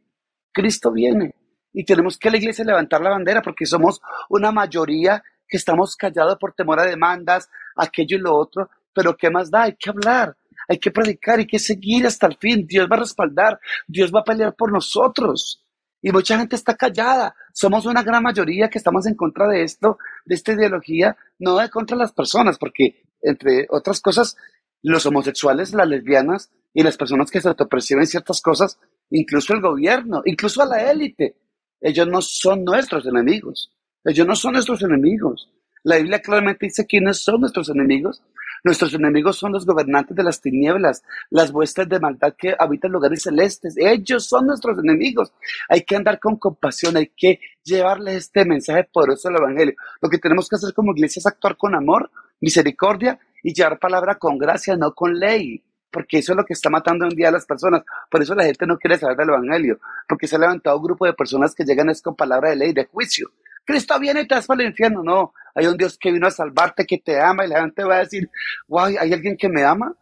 [0.51, 1.33] Cristo viene,
[1.73, 6.37] y tenemos que la iglesia levantar la bandera porque somos una mayoría que estamos callados
[6.37, 9.63] por temor a demandas, aquello y lo otro, pero ¿qué más da?
[9.63, 10.35] Hay que hablar,
[10.67, 12.65] hay que predicar, hay que seguir hasta el fin.
[12.67, 15.63] Dios va a respaldar, Dios va a pelear por nosotros.
[16.01, 17.35] Y mucha gente está callada.
[17.53, 21.69] Somos una gran mayoría que estamos en contra de esto, de esta ideología, no de
[21.69, 24.35] contra las personas, porque entre otras cosas,
[24.81, 30.21] los homosexuales, las lesbianas y las personas que se autoperciben ciertas cosas, incluso el gobierno,
[30.25, 31.35] incluso a la élite,
[31.81, 33.71] ellos no son nuestros enemigos.
[34.03, 35.51] Ellos no son nuestros enemigos.
[35.83, 38.21] La Biblia claramente dice quiénes son nuestros enemigos.
[38.63, 43.23] Nuestros enemigos son los gobernantes de las tinieblas, las huestes de maldad que habitan lugares
[43.23, 43.75] celestes.
[43.77, 45.33] Ellos son nuestros enemigos.
[45.67, 49.73] Hay que andar con compasión, hay que llevarles este mensaje poderoso del Evangelio.
[50.01, 54.15] Lo que tenemos que hacer como iglesia es actuar con amor, misericordia y llevar palabra
[54.15, 57.31] con gracia, no con ley porque eso es lo que está matando un día a
[57.31, 57.83] las personas.
[58.09, 61.05] Por eso la gente no quiere saber del Evangelio, porque se ha levantado un grupo
[61.05, 63.29] de personas que llegan es con palabra de ley, de juicio.
[63.65, 65.03] Cristo viene y te vas para el infierno.
[65.03, 67.97] No, hay un Dios que vino a salvarte, que te ama, y la gente va
[67.97, 68.29] a decir,
[68.67, 69.95] guay, ¿hay alguien que me ama?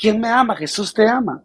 [0.00, 0.56] ¿Quién me ama?
[0.56, 1.42] Jesús te ama.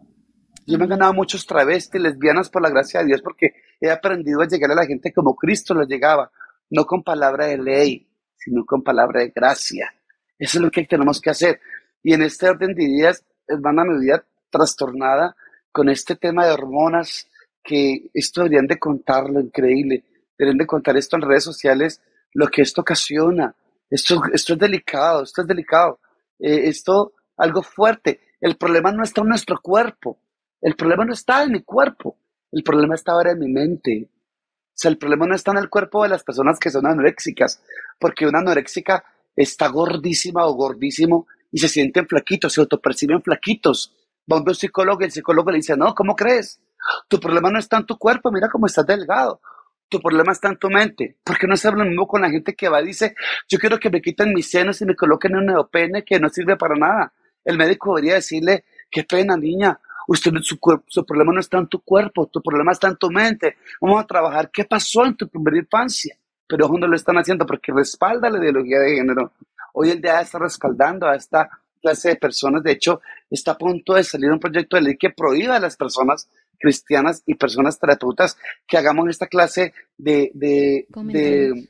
[0.66, 4.42] Yo me he ganado muchos travestis, lesbianas por la gracia de Dios, porque he aprendido
[4.42, 6.30] a llegar a la gente como Cristo lo llegaba,
[6.70, 8.06] no con palabra de ley,
[8.36, 9.94] sino con palabra de gracia.
[10.38, 11.60] Eso es lo que tenemos que hacer.
[12.02, 15.36] Y en este orden de ideas, hermana, mi vida trastornada
[15.72, 17.28] con este tema de hormonas,
[17.62, 20.04] que esto deberían de contarlo, increíble,
[20.38, 22.00] deberían de contar esto en redes sociales,
[22.34, 23.54] lo que esto ocasiona.
[23.90, 26.00] Esto, esto es delicado, esto es delicado.
[26.38, 28.20] Eh, esto, algo fuerte.
[28.40, 30.20] El problema no está en nuestro cuerpo.
[30.60, 32.18] El problema no está en mi cuerpo.
[32.52, 34.08] El problema está ahora en mi mente.
[34.10, 37.60] O sea, el problema no está en el cuerpo de las personas que son anoréxicas,
[37.98, 43.94] porque una anoréxica está gordísima o gordísimo y se sienten flaquitos, se autoperciben flaquitos.
[44.30, 46.60] Va un psicólogo y el psicólogo le dice, no, ¿cómo crees?
[47.08, 49.40] Tu problema no está en tu cuerpo, mira cómo estás delgado.
[49.88, 51.16] Tu problema está en tu mente.
[51.24, 53.14] ¿Por qué no se habla lo mismo con la gente que va y dice,
[53.48, 56.56] yo quiero que me quiten mis senos y me coloquen un neopene que no sirve
[56.56, 57.12] para nada?
[57.44, 59.78] El médico debería decirle, qué pena, niña,
[60.10, 63.58] Usted, su, su, problema no está en tu cuerpo, tu problema está en tu mente.
[63.78, 66.16] Vamos a trabajar qué pasó en tu primera infancia.
[66.46, 69.32] Pero ojo, no lo están haciendo porque respalda la ideología de género.
[69.74, 71.50] Hoy el día está respaldando a esta
[71.82, 72.62] clase de personas.
[72.62, 75.76] De hecho, está a punto de salir un proyecto de ley que prohíba a las
[75.76, 76.26] personas
[76.58, 81.68] cristianas y personas terapeutas que hagamos esta clase de, de, de,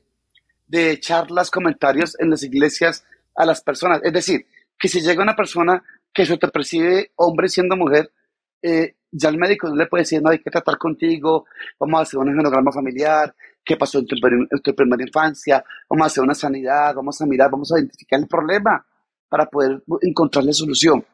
[0.66, 4.00] de, charlas, comentarios en las iglesias a las personas.
[4.02, 4.46] Es decir,
[4.78, 8.10] que si llega una persona que se te percibe hombre siendo mujer,
[8.62, 11.46] eh, ya el médico no le puede decir, no, hay que tratar contigo,
[11.78, 16.04] vamos a hacer un genograma familiar, qué pasó en tu, en tu, primera infancia, vamos
[16.04, 18.84] a hacer una sanidad, vamos a mirar, vamos a identificar el problema
[19.28, 21.04] para poder encontrarle solución.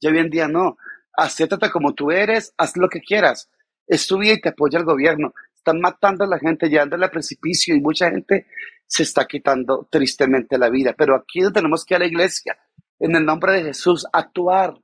[0.00, 0.76] Ya hoy en día no,
[1.18, 3.50] acéptate como tú eres, haz lo que quieras,
[3.86, 5.34] es tu vida y te apoya el gobierno.
[5.54, 8.46] Están matando a la gente, llevándole al precipicio y mucha gente
[8.86, 10.94] se está quitando tristemente la vida.
[10.96, 12.56] Pero aquí tenemos que ir a la iglesia,
[13.00, 14.74] en el nombre de Jesús, actuar,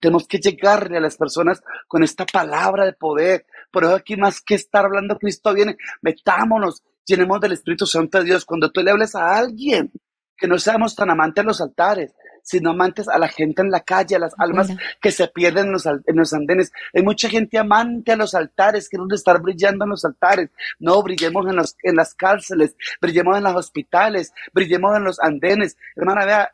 [0.00, 3.46] tenemos que llegarle a las personas con esta palabra de poder.
[3.70, 8.24] Por eso aquí más que estar hablando, Cristo viene, metámonos, llenemos del Espíritu Santo de
[8.24, 8.44] Dios.
[8.44, 9.92] Cuando tú le hables a alguien,
[10.36, 12.12] que no seamos tan amantes a los altares,
[12.42, 14.68] sino amantes a la gente en la calle, a las almas
[15.00, 16.72] que se pierden en los, en los, andenes.
[16.94, 20.50] Hay mucha gente amante a los altares, que de estar brillando en los altares.
[20.78, 25.76] No, brillemos en, los, en las cárceles, brillemos en los hospitales, brillemos en los andenes.
[25.96, 26.52] Hermana, vea,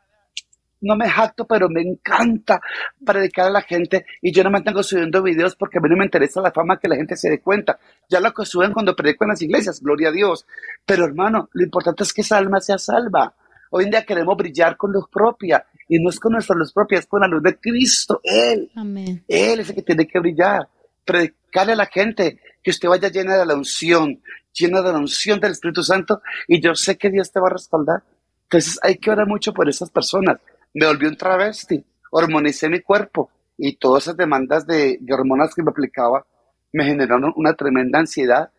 [0.81, 2.61] no me jacto, pero me encanta
[3.05, 5.97] predicar a la gente y yo no me tengo subiendo videos porque a mí no
[5.97, 7.79] me interesa la fama que la gente se dé cuenta.
[8.09, 10.45] Ya lo que suben cuando predico en las iglesias, gloria a Dios.
[10.85, 13.33] Pero hermano, lo importante es que esa alma sea salva.
[13.71, 16.99] Hoy en día queremos brillar con luz propia y no es con nuestra luz propia,
[16.99, 18.21] es con la luz de Cristo.
[18.23, 19.23] Él, Amén.
[19.27, 20.69] Él es el que tiene que brillar.
[21.03, 24.21] Predicarle a la gente que usted vaya llena de la unción,
[24.53, 27.53] llena de la unción del Espíritu Santo y yo sé que Dios te va a
[27.53, 28.03] respaldar.
[28.43, 30.39] Entonces hay que orar mucho por esas personas
[30.73, 35.71] me volví un travesti, hormonicé mi cuerpo y todas esas demandas de, hormonas que me
[35.71, 36.25] aplicaba
[36.71, 38.51] me generaron una tremenda ansiedad.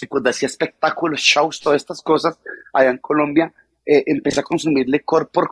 [0.00, 2.38] Y cuando hacía espectáculos, shows, todas estas cosas
[2.72, 3.52] allá en Colombia,
[3.84, 5.48] eh, empecé a consumir licor por,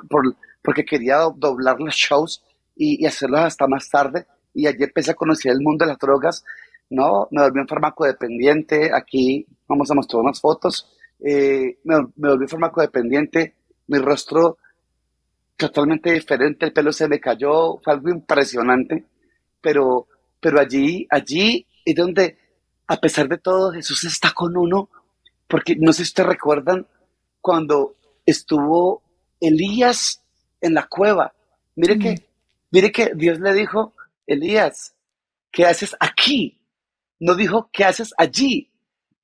[0.64, 2.42] porque quería doblar los shows
[2.74, 4.26] y, y hacerlos hasta más tarde.
[4.54, 6.42] Y allí empecé a conocer el mundo de las drogas.
[6.88, 8.90] No, me volví un farmacodependiente.
[8.94, 10.88] Aquí vamos a mostrar unas fotos.
[11.20, 13.54] Eh, me, me volví farmacodependiente.
[13.88, 14.56] Mi rostro
[15.54, 16.64] totalmente diferente.
[16.64, 17.76] El pelo se me cayó.
[17.84, 19.04] Fue algo impresionante.
[19.60, 20.08] Pero,
[20.40, 22.38] pero allí, allí es donde,
[22.86, 24.88] a pesar de todo, Jesús está con uno.
[25.46, 26.86] Porque no sé si ustedes recuerdan
[27.42, 29.02] cuando estuvo
[29.40, 30.24] Elías
[30.64, 31.32] en la cueva.
[31.76, 32.28] Mire que,
[32.70, 33.94] mire que Dios le dijo,
[34.26, 34.94] Elías,
[35.50, 36.58] ¿qué haces aquí?
[37.20, 38.70] No dijo, ¿qué haces allí?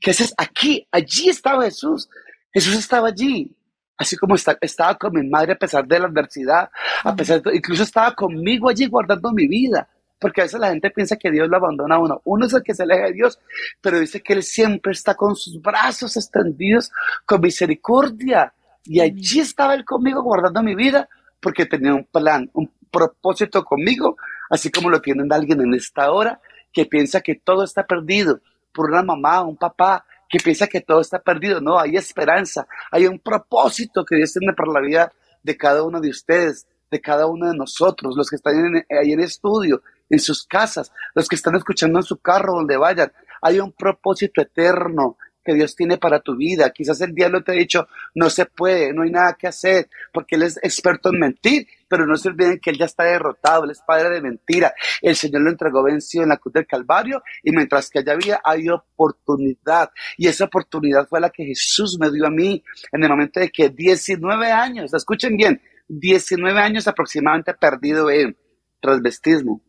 [0.01, 0.87] ¿Qué haces aquí?
[0.91, 2.09] Allí estaba Jesús.
[2.53, 3.55] Jesús estaba allí.
[3.97, 6.71] Así como está- estaba con mi madre a pesar de la adversidad,
[7.05, 9.89] a pesar de, incluso estaba conmigo allí guardando mi vida.
[10.19, 12.21] Porque a veces la gente piensa que Dios lo abandona a uno.
[12.25, 13.39] Uno es el que se aleja de Dios,
[13.81, 16.91] pero dice que Él siempre está con sus brazos extendidos,
[17.27, 18.53] con misericordia.
[18.85, 21.09] Y allí estaba Él conmigo guardando mi vida,
[21.41, 24.17] porque tenía un plan, un propósito conmigo,
[24.51, 26.41] así como lo tienen alguien en esta hora
[26.73, 28.41] que piensa que todo está perdido,
[28.73, 31.61] por una mamá, un papá, que piensa que todo está perdido.
[31.61, 35.13] No, hay esperanza, hay un propósito que Dios tiene para la vida
[35.43, 39.13] de cada uno de ustedes, de cada uno de nosotros, los que están en- ahí
[39.13, 43.13] en estudio, en sus casas, los que están escuchando en su carro, donde vayan.
[43.43, 46.71] Hay un propósito eterno que Dios tiene para tu vida.
[46.71, 50.37] Quizás el diablo te ha dicho, no se puede, no hay nada que hacer, porque
[50.37, 53.71] Él es experto en mentir, pero no se olviden que Él ya está derrotado, Él
[53.71, 54.75] es padre de mentira.
[55.01, 58.41] El Señor lo entregó vencido en la cruz del Calvario y mientras que allá había,
[58.45, 59.91] hay oportunidad.
[60.17, 62.63] Y esa oportunidad fue la que Jesús me dio a mí
[62.93, 68.37] en el momento de que 19 años, escuchen bien, 19 años aproximadamente perdido en
[68.81, 69.61] transvestismo,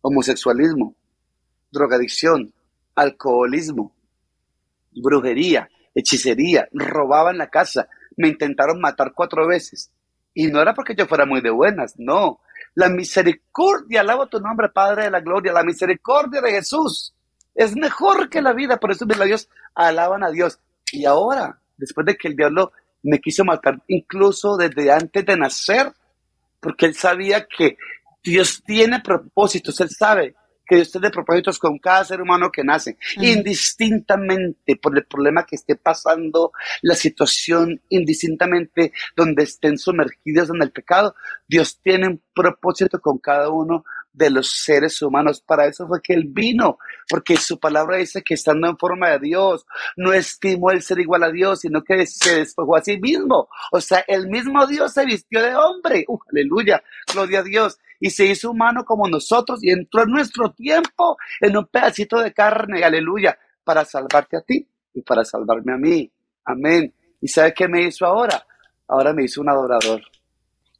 [0.00, 0.96] homosexualismo,
[1.70, 2.52] drogadicción,
[2.94, 3.95] alcoholismo,
[5.02, 9.90] brujería, hechicería, robaban la casa, me intentaron matar cuatro veces.
[10.34, 12.40] Y no era porque yo fuera muy de buenas, no.
[12.74, 17.14] La misericordia, alabo tu nombre, Padre de la Gloria, la misericordia de Jesús
[17.56, 20.60] es mejor que la vida, por eso mis labios alaban a Dios.
[20.92, 22.72] Y ahora, después de que el diablo
[23.02, 25.90] me quiso matar, incluso desde antes de nacer,
[26.60, 27.78] porque él sabía que
[28.22, 30.34] Dios tiene propósitos, él sabe
[30.66, 35.56] que Dios tiene propósitos con cada ser humano que nace, indistintamente por el problema que
[35.56, 36.52] esté pasando,
[36.82, 41.14] la situación, indistintamente donde estén sumergidos en el pecado,
[41.46, 43.84] Dios tiene un propósito con cada uno
[44.16, 45.42] de los seres humanos.
[45.42, 49.18] Para eso fue que Él vino, porque su palabra dice que estando en forma de
[49.20, 53.48] Dios, no estimó el ser igual a Dios, sino que se despojó a sí mismo.
[53.70, 56.04] O sea, el mismo Dios se vistió de hombre.
[56.08, 57.78] ¡Uh, aleluya, gloria a Dios.
[58.00, 62.32] Y se hizo humano como nosotros y entró en nuestro tiempo en un pedacito de
[62.32, 66.10] carne, aleluya, para salvarte a ti y para salvarme a mí.
[66.44, 66.92] Amén.
[67.20, 68.46] ¿Y sabe qué me hizo ahora?
[68.88, 70.02] Ahora me hizo un adorador.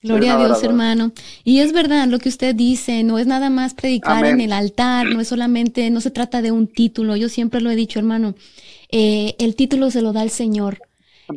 [0.02, 1.12] Gloria a Dios, hermano.
[1.42, 4.34] Y es verdad lo que usted dice, no es nada más predicar Amén.
[4.34, 7.16] en el altar, no es solamente, no se trata de un título.
[7.16, 8.34] Yo siempre lo he dicho, hermano,
[8.90, 10.78] eh, el título se lo da el Señor.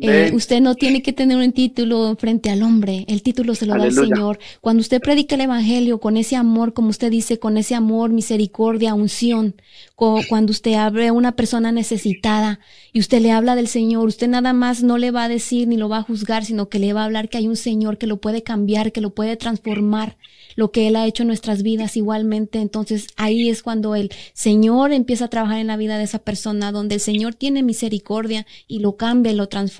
[0.00, 3.76] Eh, usted no tiene que tener un título frente al hombre, el título se lo
[3.76, 3.92] da el.
[3.92, 4.38] Señor.
[4.60, 8.94] Cuando usted predica el Evangelio con ese amor, como usted dice, con ese amor, misericordia,
[8.94, 9.56] unción,
[9.96, 12.60] cuando usted abre a una persona necesitada
[12.92, 15.76] y usted le habla del Señor, usted nada más no le va a decir ni
[15.76, 18.06] lo va a juzgar, sino que le va a hablar que hay un Señor que
[18.06, 20.16] lo puede cambiar, que lo puede transformar,
[20.56, 22.60] lo que Él ha hecho en nuestras vidas igualmente.
[22.60, 26.72] Entonces ahí es cuando el Señor empieza a trabajar en la vida de esa persona,
[26.72, 29.79] donde el Señor tiene misericordia y lo cambia lo transforma.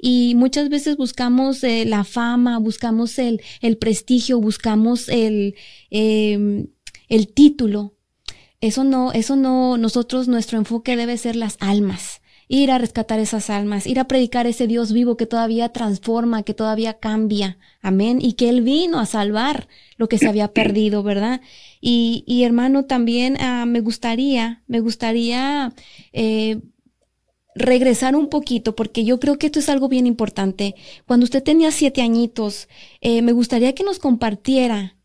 [0.00, 5.54] Y muchas veces buscamos eh, la fama, buscamos el, el prestigio, buscamos el,
[5.90, 6.66] eh,
[7.08, 7.94] el título.
[8.60, 12.20] Eso no, eso no, nosotros, nuestro enfoque debe ser las almas.
[12.48, 16.54] Ir a rescatar esas almas, ir a predicar ese Dios vivo que todavía transforma, que
[16.54, 17.58] todavía cambia.
[17.82, 18.18] Amén.
[18.22, 19.66] Y que Él vino a salvar
[19.96, 21.40] lo que se había perdido, ¿verdad?
[21.80, 25.72] Y, y hermano, también ah, me gustaría, me gustaría
[26.12, 26.60] eh,
[27.56, 30.74] regresar un poquito, porque yo creo que esto es algo bien importante.
[31.06, 32.68] Cuando usted tenía siete añitos,
[33.00, 34.96] eh, me gustaría que nos compartiera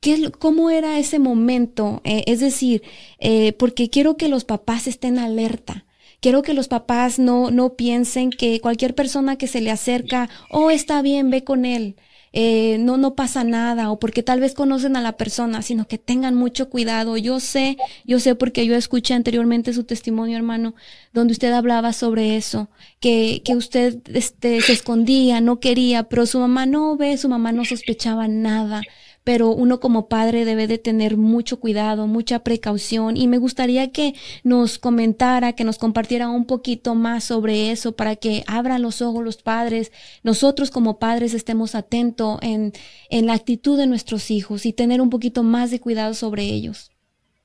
[0.00, 2.00] ¿Qué, ¿Cómo era ese momento?
[2.04, 2.82] Eh, es decir,
[3.18, 5.84] eh, porque quiero que los papás estén alerta.
[6.20, 10.70] Quiero que los papás no, no piensen que cualquier persona que se le acerca, oh,
[10.70, 11.96] está bien, ve con él,
[12.32, 15.98] eh, no, no pasa nada, o porque tal vez conocen a la persona, sino que
[15.98, 17.16] tengan mucho cuidado.
[17.16, 20.74] Yo sé, yo sé porque yo escuché anteriormente su testimonio, hermano,
[21.12, 22.68] donde usted hablaba sobre eso,
[23.00, 27.52] que, que usted este, se escondía, no quería, pero su mamá no ve, su mamá
[27.52, 28.82] no sospechaba nada
[29.30, 34.14] pero uno como padre debe de tener mucho cuidado, mucha precaución y me gustaría que
[34.42, 39.22] nos comentara, que nos compartiera un poquito más sobre eso para que abran los ojos
[39.22, 39.92] los padres,
[40.24, 42.72] nosotros como padres estemos atentos en,
[43.08, 46.90] en la actitud de nuestros hijos y tener un poquito más de cuidado sobre ellos.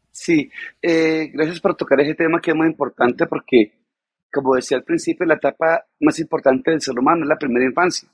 [0.09, 0.49] Sí,
[0.81, 3.73] eh, gracias por tocar ese tema que es muy importante porque,
[4.33, 8.09] como decía al principio, la etapa más importante del ser humano es la primera infancia,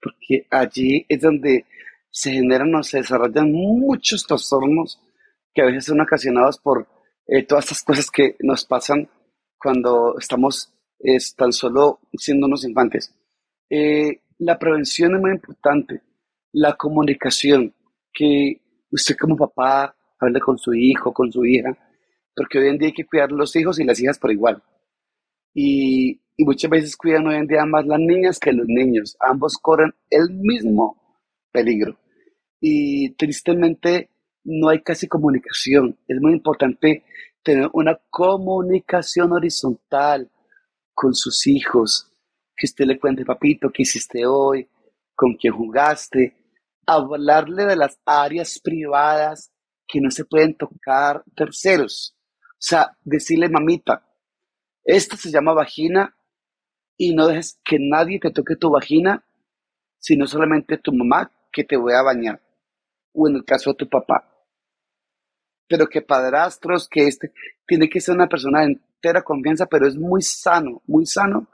[0.00, 1.66] porque allí es donde
[2.12, 5.00] se generan o se desarrollan muchos trastornos
[5.52, 6.86] que a veces son ocasionados por
[7.26, 9.08] eh, todas estas cosas que nos pasan
[9.58, 10.72] cuando estamos
[11.36, 13.14] tan solo siendo unos infantes.
[13.68, 16.02] Eh, la prevención es muy importante,
[16.52, 17.74] la comunicación,
[18.12, 18.60] que
[18.90, 21.76] usted como papá hable con su hijo, con su hija,
[22.36, 24.62] porque hoy en día hay que cuidar los hijos y las hijas por igual.
[25.54, 29.16] Y, y muchas veces cuidan hoy en día más las niñas que los niños.
[29.20, 30.96] Ambos corren el mismo
[31.50, 31.98] peligro.
[32.64, 34.10] Y tristemente
[34.44, 35.98] no hay casi comunicación.
[36.06, 37.04] Es muy importante
[37.42, 40.30] tener una comunicación horizontal
[40.94, 42.08] con sus hijos,
[42.56, 44.68] que usted le cuente, papito, qué hiciste hoy,
[45.16, 46.36] con quién jugaste,
[46.86, 49.52] hablarle de las áreas privadas
[49.88, 52.16] que no se pueden tocar terceros.
[52.52, 54.06] O sea, decirle, mamita,
[54.84, 56.16] esto se llama vagina
[56.96, 59.24] y no dejes que nadie te toque tu vagina,
[59.98, 62.40] sino solamente tu mamá que te voy a bañar.
[63.12, 64.28] O en el caso de tu papá.
[65.68, 67.32] Pero que padrastros, que este,
[67.66, 71.48] tiene que ser una persona de entera confianza, pero es muy sano, muy sano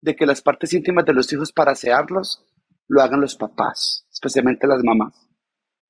[0.00, 2.44] de que las partes íntimas de los hijos para asearlos
[2.88, 5.14] lo hagan los papás, especialmente las mamás,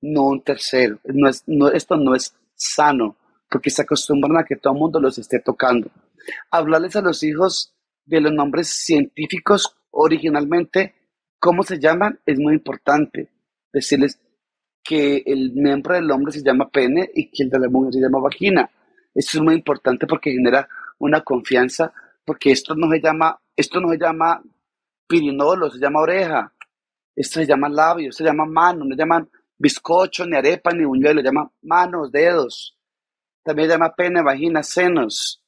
[0.00, 0.98] no un tercero.
[1.04, 3.16] No es, no, esto no es sano,
[3.50, 5.90] porque se acostumbran a que todo el mundo los esté tocando.
[6.50, 10.94] Hablarles a los hijos de los nombres científicos originalmente,
[11.38, 13.30] cómo se llaman, es muy importante.
[13.72, 14.20] Decirles
[14.82, 18.00] que el miembro del hombre se llama pene y que el de la mujer se
[18.00, 18.70] llama vagina.
[19.14, 20.68] Esto es muy importante porque genera
[20.98, 21.92] una confianza,
[22.24, 24.42] porque esto no se llama, esto no se llama
[25.06, 26.52] pirinolo, se llama oreja,
[27.14, 29.28] esto se llama labio, se llama mano, no se llaman
[29.58, 32.76] bizcocho, ni arepa, ni buñuelo, se llama manos, dedos.
[33.44, 35.42] También se llama pene, vagina, senos.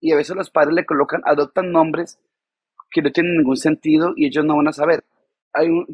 [0.00, 2.18] Y a veces los padres le colocan, adoptan nombres
[2.90, 5.04] que no tienen ningún sentido y ellos no van a saber.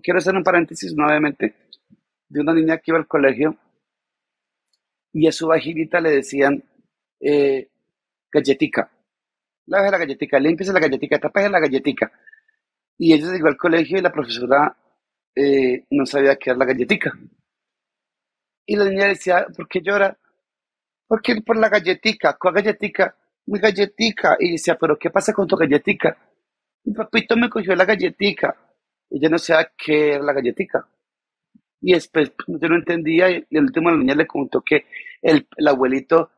[0.02, 1.54] Quiero hacer un paréntesis nuevamente
[2.28, 3.56] de una niña que iba al colegio
[5.12, 6.62] y a su vaginita le decían
[7.20, 7.70] eh,
[8.30, 8.90] galletica.
[9.66, 12.12] Lávese la galletica, límpiese la galletica, tapese la galletica.
[12.98, 14.76] Y ella llegó al colegio y la profesora
[15.34, 17.12] eh, no sabía qué era la galletica.
[18.66, 20.18] Y la niña decía, ¿por qué llora?
[21.06, 22.36] ¿Por qué por la galletica?
[22.38, 23.16] ¿Cuál galletica?
[23.46, 24.36] Mi galletica.
[24.40, 26.16] Y decía, ¿pero qué pasa con tu galletica?
[26.84, 28.56] Mi papito me cogió la galletica.
[29.08, 30.88] Y ella no sabía qué era la galletica.
[31.86, 34.86] Y después pues, yo no entendía y el último la niña le contó que
[35.22, 36.30] el, el abuelito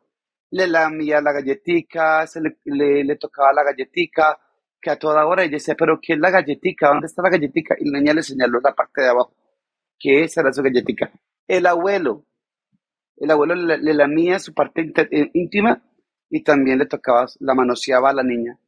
[0.50, 4.38] le lamía la galletica, se le, le, tocaba la galletica,
[4.78, 6.88] que a toda hora ella decía, pero ¿qué es la galletica?
[6.88, 7.76] ¿Dónde está la galletica?
[7.80, 9.32] Y la niña le señaló la parte de abajo,
[9.98, 11.10] que esa era su galletica.
[11.46, 12.26] El abuelo,
[13.16, 15.82] el abuelo le, lamía su parte eh, íntima
[16.28, 18.58] y también le tocaba, la manoseaba a la niña.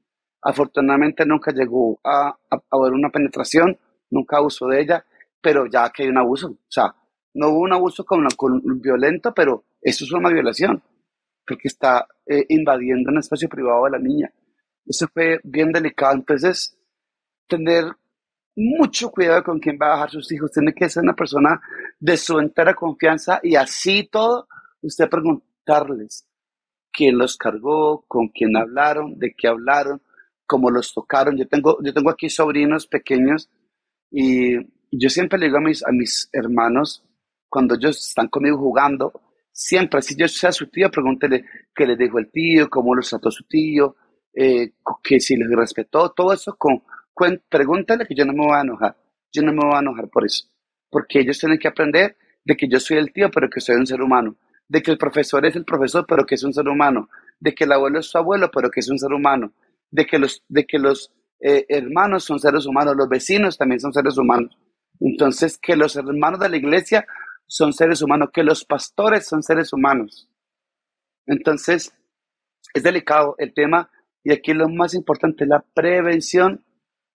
[0.41, 3.78] Afortunadamente nunca llegó a, a, a una penetración,
[4.09, 5.05] nunca abusó de ella,
[5.41, 6.95] pero ya que hay un abuso, o sea,
[7.34, 10.82] no hubo un abuso con, con violento, pero eso es una violación
[11.47, 14.32] porque está eh, invadiendo un espacio privado de la niña.
[14.86, 16.14] Eso fue bien delicado.
[16.14, 16.76] Entonces,
[17.49, 17.84] tener
[18.57, 20.53] mucho cuidado con quién va a dejar sus hijos.
[20.53, 21.61] Tiene que ser una persona
[21.99, 24.47] de su entera confianza y así todo,
[24.82, 26.26] usted preguntarles
[26.93, 30.03] quién los cargó, con quién hablaron, de qué hablaron,
[30.47, 31.36] cómo los tocaron.
[31.36, 33.51] Yo tengo, yo tengo aquí sobrinos pequeños
[34.11, 34.57] y
[34.99, 37.05] yo siempre le digo a mis, a mis hermanos,
[37.49, 39.12] cuando ellos están conmigo jugando,
[39.53, 43.30] Siempre, si yo sea su tío, pregúntele qué le dijo el tío, cómo lo trató
[43.30, 43.97] su tío,
[44.32, 44.72] eh,
[45.03, 46.82] que si les respetó, todo eso, con,
[47.49, 48.97] pregúntale que yo no me voy a enojar.
[49.32, 50.49] Yo no me voy a enojar por eso.
[50.88, 53.86] Porque ellos tienen que aprender de que yo soy el tío, pero que soy un
[53.86, 54.36] ser humano.
[54.66, 57.11] De que el profesor es el profesor, pero que es un ser humano.
[57.38, 59.53] De que el abuelo es su abuelo, pero que es un ser humano.
[59.91, 63.93] De que los, de que los eh, hermanos son seres humanos, los vecinos también son
[63.93, 64.57] seres humanos.
[65.01, 67.07] Entonces, que los hermanos de la iglesia
[67.47, 70.29] son seres humanos, que los pastores son seres humanos.
[71.27, 71.93] Entonces,
[72.75, 73.91] es delicado el tema
[74.23, 76.65] y aquí lo más importante, la prevención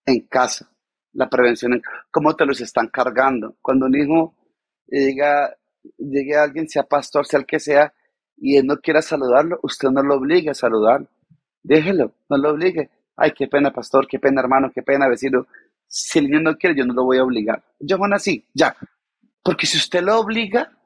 [0.05, 0.71] en casa.
[1.13, 1.81] La prevención en
[2.11, 3.55] cómo te los están cargando.
[3.61, 4.35] Cuando un hijo
[4.87, 5.55] llega,
[5.97, 7.93] llegue a alguien, sea pastor, sea el que sea,
[8.37, 11.07] y él no quiera saludarlo, usted no lo obligue a saludar.
[11.63, 12.89] Déjelo, no lo obligue.
[13.15, 15.47] Ay, qué pena, pastor, qué pena, hermano, qué pena, vecino.
[15.87, 17.63] Si el niño no quiere, yo no lo voy a obligar.
[17.79, 18.75] Yo, bueno, así, ya,
[19.43, 20.77] porque si usted lo obliga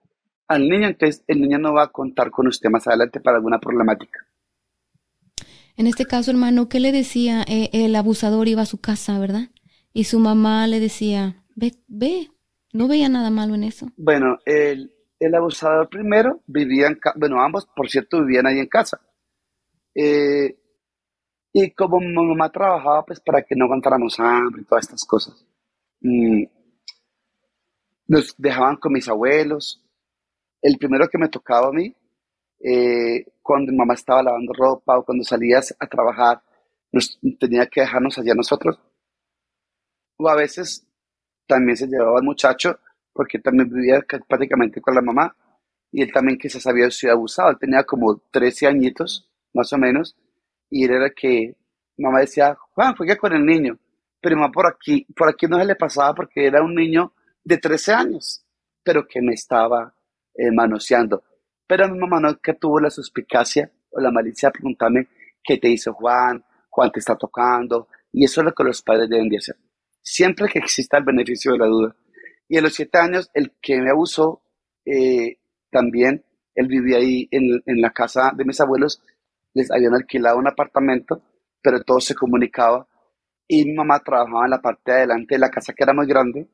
[0.48, 3.60] al niño, entonces el niño no va a contar con usted más adelante para alguna
[3.60, 4.26] problemática.
[5.78, 7.46] En este caso, hermano, ¿qué le decía?
[7.48, 9.50] Eh, el abusador iba a su casa, ¿verdad?
[9.94, 12.30] Y su mamá le decía, ve, ve,
[12.74, 13.90] no veía nada malo en eso.
[13.96, 18.68] Bueno, el, el abusador primero vivía en casa, bueno, ambos, por cierto, vivían ahí en
[18.68, 19.00] casa.
[19.96, 20.59] Eh,
[21.54, 25.46] y como mi mamá trabajaba, pues para que no aguantáramos hambre y todas estas cosas,
[26.02, 26.44] mm,
[28.08, 29.84] nos dejaban con mis abuelos.
[30.62, 31.96] El primero que me tocaba a mí,
[32.60, 36.42] eh, cuando mi mamá estaba lavando ropa o cuando salías a trabajar,
[36.92, 38.80] nos, tenía que dejarnos allá nosotros.
[40.18, 40.88] O a veces
[41.48, 42.80] también se llevaba el muchacho,
[43.14, 45.36] porque también vivía prácticamente con la mamá,
[45.92, 47.52] y él también quizás había sido abusado.
[47.52, 50.16] Él tenía como 13 añitos, más o menos,
[50.70, 51.56] y era que
[51.98, 53.78] mamá decía, Juan, juega con el niño.
[54.22, 57.14] Pero mamá por aquí, por aquí no se le pasaba porque era un niño
[57.44, 58.46] de 13 años,
[58.84, 59.94] pero que me estaba
[60.36, 61.24] eh, manoseando.
[61.66, 65.08] Pero mi mamá nunca tuvo la suspicacia o la malicia de preguntarme
[65.44, 69.10] qué te hizo Juan, Juan te está tocando, y eso es lo que los padres
[69.10, 69.56] deben de hacer.
[70.02, 71.96] Siempre que exista el beneficio de la duda.
[72.48, 74.42] Y a los siete años, el que me abusó,
[74.86, 75.38] eh,
[75.72, 76.24] también,
[76.56, 79.04] él vivía ahí en, en la casa de mis abuelos,
[79.54, 81.22] les habían alquilado un apartamento,
[81.62, 82.88] pero todo se comunicaba.
[83.48, 86.08] Y mi mamá trabajaba en la parte de adelante de la casa, que era muy
[86.08, 86.48] grande,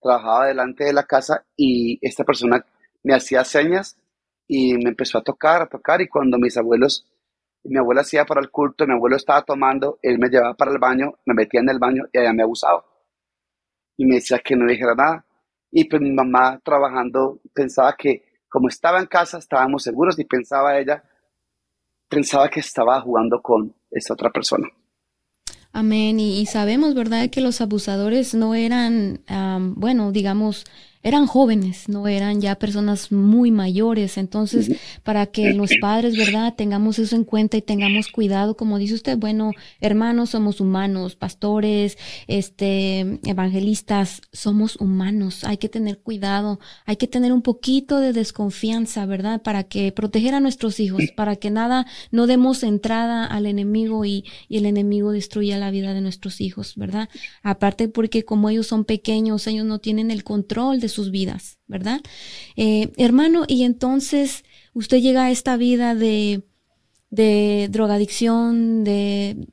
[0.00, 2.64] trabajaba delante de la casa y esta persona
[3.02, 3.98] me hacía señas
[4.46, 7.06] y me empezó a tocar, a tocar y cuando mis abuelos,
[7.64, 10.78] mi abuela hacía para el culto, mi abuelo estaba tomando, él me llevaba para el
[10.78, 12.84] baño, me metía en el baño y allá me abusaba.
[13.96, 15.26] Y me decía que no dijera nada.
[15.70, 20.78] Y pues mi mamá trabajando pensaba que como estaba en casa estábamos seguros y pensaba
[20.78, 21.02] ella,
[22.08, 24.68] pensaba que estaba jugando con esa otra persona.
[25.72, 26.18] Amén.
[26.18, 29.20] Y, sabemos, ¿verdad?, que los abusadores no eran,
[29.76, 30.64] bueno, digamos,
[31.02, 34.18] eran jóvenes, no eran ya personas muy mayores.
[34.18, 34.72] Entonces,
[35.04, 39.16] para que los padres, ¿verdad?, tengamos eso en cuenta y tengamos cuidado, como dice usted,
[39.16, 45.44] bueno, hermanos, somos humanos, pastores, este, evangelistas, somos humanos.
[45.44, 50.34] Hay que tener cuidado, hay que tener un poquito de desconfianza, ¿verdad?, para que proteger
[50.34, 55.12] a nuestros hijos, para que nada, no demos entrada al enemigo y, y el enemigo
[55.12, 57.08] destruya la vida de nuestros hijos, ¿verdad?
[57.42, 62.00] Aparte porque como ellos son pequeños, ellos no tienen el control de sus vidas, ¿verdad?
[62.56, 66.42] Eh, hermano, y entonces usted llega a esta vida de,
[67.10, 69.48] de drogadicción, de,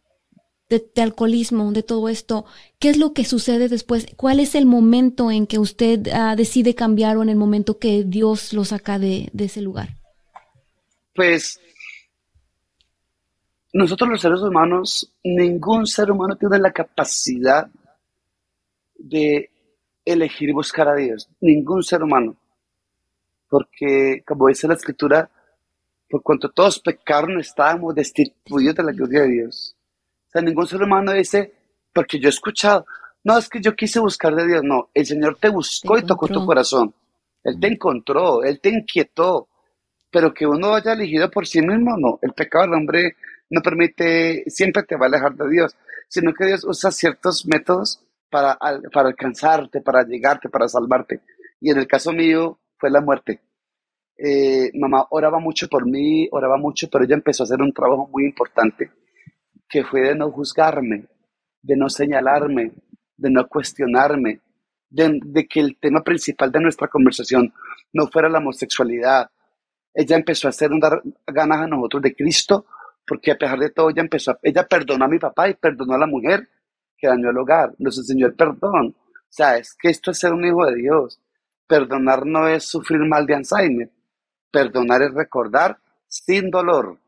[0.70, 2.46] de, alcoholismo, de todo esto.
[2.80, 4.08] ¿Qué es lo que sucede después?
[4.16, 8.04] ¿Cuál es el momento en que usted ah, decide cambiar o en el momento que
[8.04, 9.96] Dios lo saca de, de ese lugar?
[11.14, 11.60] Pues
[13.76, 17.68] nosotros los seres humanos, ningún ser humano tiene la capacidad
[18.98, 19.50] de
[20.06, 22.36] elegir buscar a Dios, ningún ser humano.
[23.50, 25.30] Porque, como dice la escritura,
[26.10, 29.76] por cuanto todos pecaron, estábamos destituidos de la gloria de Dios.
[30.28, 31.54] O sea, ningún ser humano dice,
[31.94, 32.86] porque yo he escuchado,
[33.24, 34.64] no, es que yo quise buscar de Dios.
[34.64, 36.94] No, el Señor te buscó y tocó tu corazón.
[37.44, 39.48] Él te encontró, Él te inquietó.
[40.12, 42.20] Pero que uno haya elegido por sí mismo, no.
[42.22, 43.16] El pecado del hombre
[43.50, 45.76] no permite, siempre te va a alejar de Dios,
[46.08, 48.00] sino que Dios usa ciertos métodos
[48.92, 51.22] para, alcanzarte, para llegarte, para salvarte.
[51.62, 53.40] Y en el caso mío fue la muerte.
[54.18, 58.10] Eh, mamá oraba mucho por mí, oraba mucho, pero ella empezó a hacer un trabajo
[58.12, 58.92] muy importante,
[59.70, 61.08] que fue de no juzgarme,
[61.62, 62.74] de no señalarme,
[63.16, 64.42] de no cuestionarme,
[64.90, 67.54] de, que el tema principal de nuestra conversación
[67.94, 69.30] no fuera la homosexualidad.
[69.94, 72.66] Ella empezó a hacer dar ganas a nosotros de Cristo,
[73.08, 76.00] porque a pesar de todo ella empezó, ella perdonó a mi papá y perdonó a
[76.00, 76.50] la mujer
[76.98, 78.96] que dañó el hogar, nos enseñó el perdón.
[78.98, 81.20] O sea, es que esto es ser un hijo de Dios.
[81.68, 83.92] Perdonar no es sufrir mal de Alzheimer.
[84.52, 87.00] Perdonar es recordar sin dolor.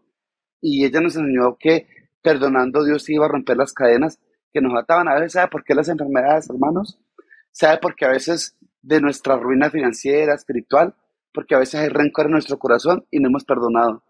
[0.62, 1.88] Y ella nos enseñó que
[2.22, 4.20] perdonando Dios iba a romper las cadenas
[4.52, 5.08] que nos ataban.
[5.08, 7.00] A veces, ¿sabe por qué las enfermedades, hermanos?
[7.52, 10.96] ¿Sabe por qué a veces de nuestra ruina financiera, espiritual?
[11.32, 14.04] Porque a veces hay rencor en nuestro corazón y no hemos perdonado.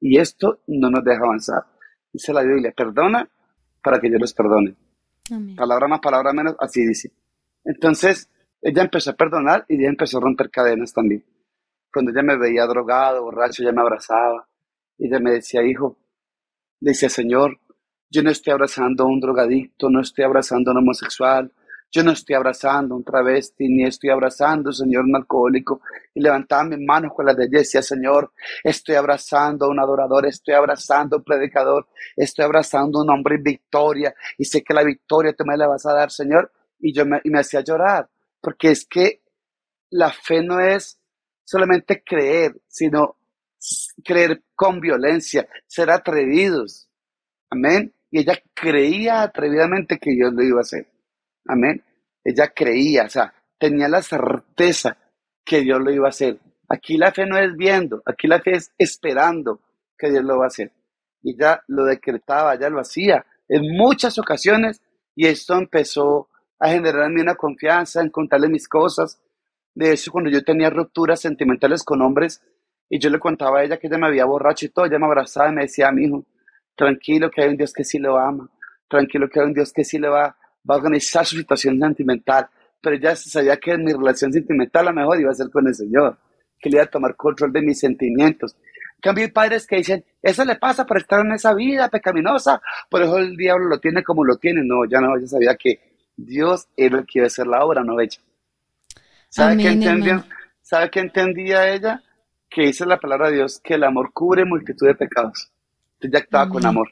[0.00, 1.64] Y esto no nos deja avanzar.
[2.12, 3.28] Dice la Biblia, perdona
[3.82, 4.76] para que yo les perdone.
[5.56, 7.10] Palabra más, palabra menos, así dice.
[7.64, 8.28] Entonces,
[8.60, 11.24] ella empezó a perdonar y ella empezó a romper cadenas también.
[11.92, 14.46] Cuando ella me veía drogado, borracho, ella me abrazaba.
[14.98, 15.96] Y ella me decía, hijo,
[16.78, 17.58] decía, Señor,
[18.10, 21.52] yo no estoy abrazando a un drogadicto, no estoy abrazando a un homosexual,
[21.94, 25.80] yo no estoy abrazando un travesti, ni estoy abrazando, Señor, un alcohólico.
[26.12, 28.32] Y levantaba mis manos con las de decía, Señor,
[28.64, 31.86] estoy abrazando a un adorador, estoy abrazando a un predicador,
[32.16, 34.12] estoy abrazando a un hombre en victoria.
[34.36, 36.50] Y sé que la victoria tú me la vas a dar, Señor.
[36.80, 38.08] Y yo me, me hacía llorar,
[38.40, 39.22] porque es que
[39.90, 40.98] la fe no es
[41.44, 43.18] solamente creer, sino
[44.04, 46.88] creer con violencia, ser atrevidos.
[47.50, 47.94] Amén.
[48.10, 50.93] Y ella creía atrevidamente que Dios lo iba a hacer.
[51.46, 51.82] Amén.
[52.24, 54.96] Ella creía, o sea, tenía la certeza
[55.44, 56.38] que Dios lo iba a hacer.
[56.68, 59.60] Aquí la fe no es viendo, aquí la fe es esperando
[59.98, 60.72] que Dios lo va a hacer.
[61.22, 64.80] Y ya lo decretaba, ya lo hacía en muchas ocasiones
[65.14, 66.28] y esto empezó
[66.58, 69.20] a generarme una confianza en contarle mis cosas.
[69.74, 72.42] De hecho, cuando yo tenía rupturas sentimentales con hombres
[72.88, 75.06] y yo le contaba a ella que ella me había borracho y todo, ella me
[75.06, 76.24] abrazaba y me decía, mi hijo,
[76.76, 78.50] tranquilo que hay un Dios que sí lo ama,
[78.88, 80.36] tranquilo que hay un Dios que sí le va,
[80.68, 82.48] va a organizar su situación sentimental.
[82.80, 86.18] Pero ella sabía que mi relación sentimental la mejor iba a ser con el Señor,
[86.60, 88.56] que le iba a tomar control de mis sentimientos.
[88.96, 92.60] En cambio, hay padres que dicen, eso le pasa por estar en esa vida pecaminosa,
[92.88, 94.62] por eso el diablo lo tiene como lo tiene.
[94.64, 95.80] No, ya no, ella sabía que
[96.16, 98.18] Dios era el que iba a hacer la obra, no ella.
[99.28, 100.24] ¿Sabe qué entendía?
[100.62, 102.02] ¿Sabe qué entendía ella?
[102.48, 105.50] Que dice la palabra de Dios que el amor cubre multitud de pecados.
[105.94, 106.88] Entonces ya actuaba con amor.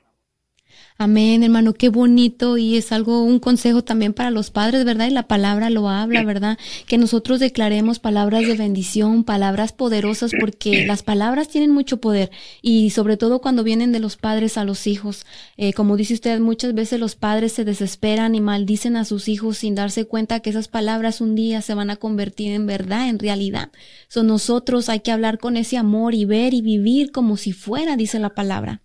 [0.98, 5.08] Amén, hermano, qué bonito y es algo, un consejo también para los padres, ¿verdad?
[5.08, 6.58] Y la palabra lo habla, ¿verdad?
[6.86, 12.90] Que nosotros declaremos palabras de bendición, palabras poderosas, porque las palabras tienen mucho poder y
[12.90, 15.26] sobre todo cuando vienen de los padres a los hijos.
[15.56, 19.58] Eh, como dice usted, muchas veces los padres se desesperan y maldicen a sus hijos
[19.58, 23.18] sin darse cuenta que esas palabras un día se van a convertir en verdad, en
[23.18, 23.70] realidad.
[24.08, 27.96] Son nosotros hay que hablar con ese amor y ver y vivir como si fuera,
[27.96, 28.82] dice la palabra.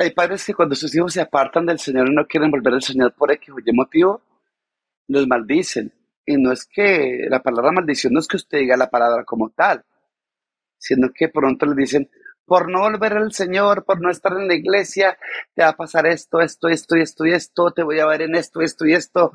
[0.00, 2.82] Hay padres que cuando sus hijos se apartan del Señor y no quieren volver al
[2.82, 4.22] Señor por X o Y motivo,
[5.08, 5.92] los maldicen.
[6.24, 9.50] Y no es que la palabra maldición no es que usted diga la palabra como
[9.50, 9.84] tal,
[10.78, 12.08] sino que pronto le dicen,
[12.46, 15.18] por no volver al Señor, por no estar en la iglesia,
[15.54, 18.22] te va a pasar esto, esto, esto y esto y esto, te voy a ver
[18.22, 19.34] en esto, esto y esto.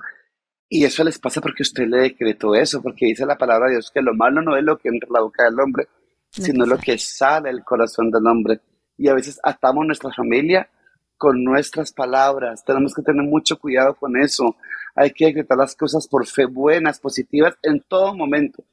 [0.68, 3.91] Y eso les pasa porque usted le decretó eso, porque dice la palabra de Dios
[3.91, 5.88] que lo malo no es lo que entra en la boca del hombre,
[6.32, 8.59] sino lo que sale del corazón del hombre
[8.97, 10.69] y a veces atamos nuestra familia
[11.17, 12.63] con nuestras palabras.
[12.65, 14.55] Tenemos que tener mucho cuidado con eso.
[14.95, 18.63] Hay que decretar las cosas por fe buenas, positivas en todo momento.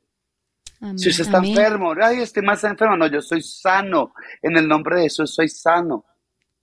[0.97, 2.97] Si usted está enfermo, ay, estoy más enfermo.
[2.97, 4.13] No, yo soy sano.
[4.41, 6.05] En el nombre de Jesús soy sano.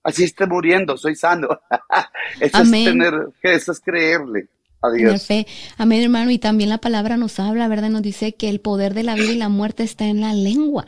[0.04, 1.48] Así esté muriendo, soy sano.
[2.40, 4.50] eso es tener, eso es creerle.
[4.82, 5.26] Adiós.
[5.26, 5.46] Fe.
[5.78, 6.32] Amén, hermano.
[6.32, 7.90] Y también la palabra nos habla, ¿verdad?
[7.90, 10.86] Nos dice que el poder de la vida y la muerte está en la lengua.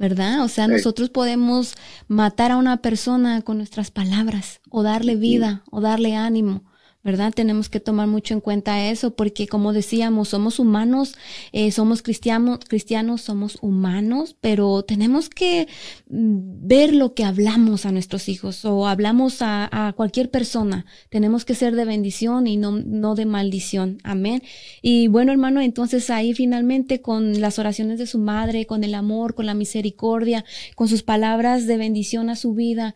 [0.00, 0.42] ¿Verdad?
[0.42, 1.74] O sea, nosotros podemos
[2.08, 6.64] matar a una persona con nuestras palabras o darle vida o darle ánimo.
[7.02, 7.32] ¿Verdad?
[7.34, 11.16] Tenemos que tomar mucho en cuenta eso porque como decíamos, somos humanos,
[11.52, 15.66] eh, somos cristianos, cristianos, somos humanos, pero tenemos que
[16.08, 20.84] mm, ver lo que hablamos a nuestros hijos o hablamos a, a cualquier persona.
[21.08, 23.98] Tenemos que ser de bendición y no, no de maldición.
[24.04, 24.42] Amén.
[24.82, 29.34] Y bueno, hermano, entonces ahí finalmente con las oraciones de su madre, con el amor,
[29.34, 30.44] con la misericordia,
[30.74, 32.94] con sus palabras de bendición a su vida,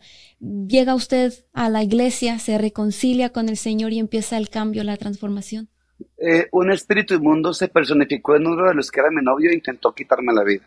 [0.67, 4.97] llega usted a la iglesia, se reconcilia con el Señor y empieza el cambio, la
[4.97, 5.69] transformación?
[6.17, 9.55] Eh, un espíritu inmundo se personificó en uno de los que era mi novio e
[9.55, 10.63] intentó quitarme la vida.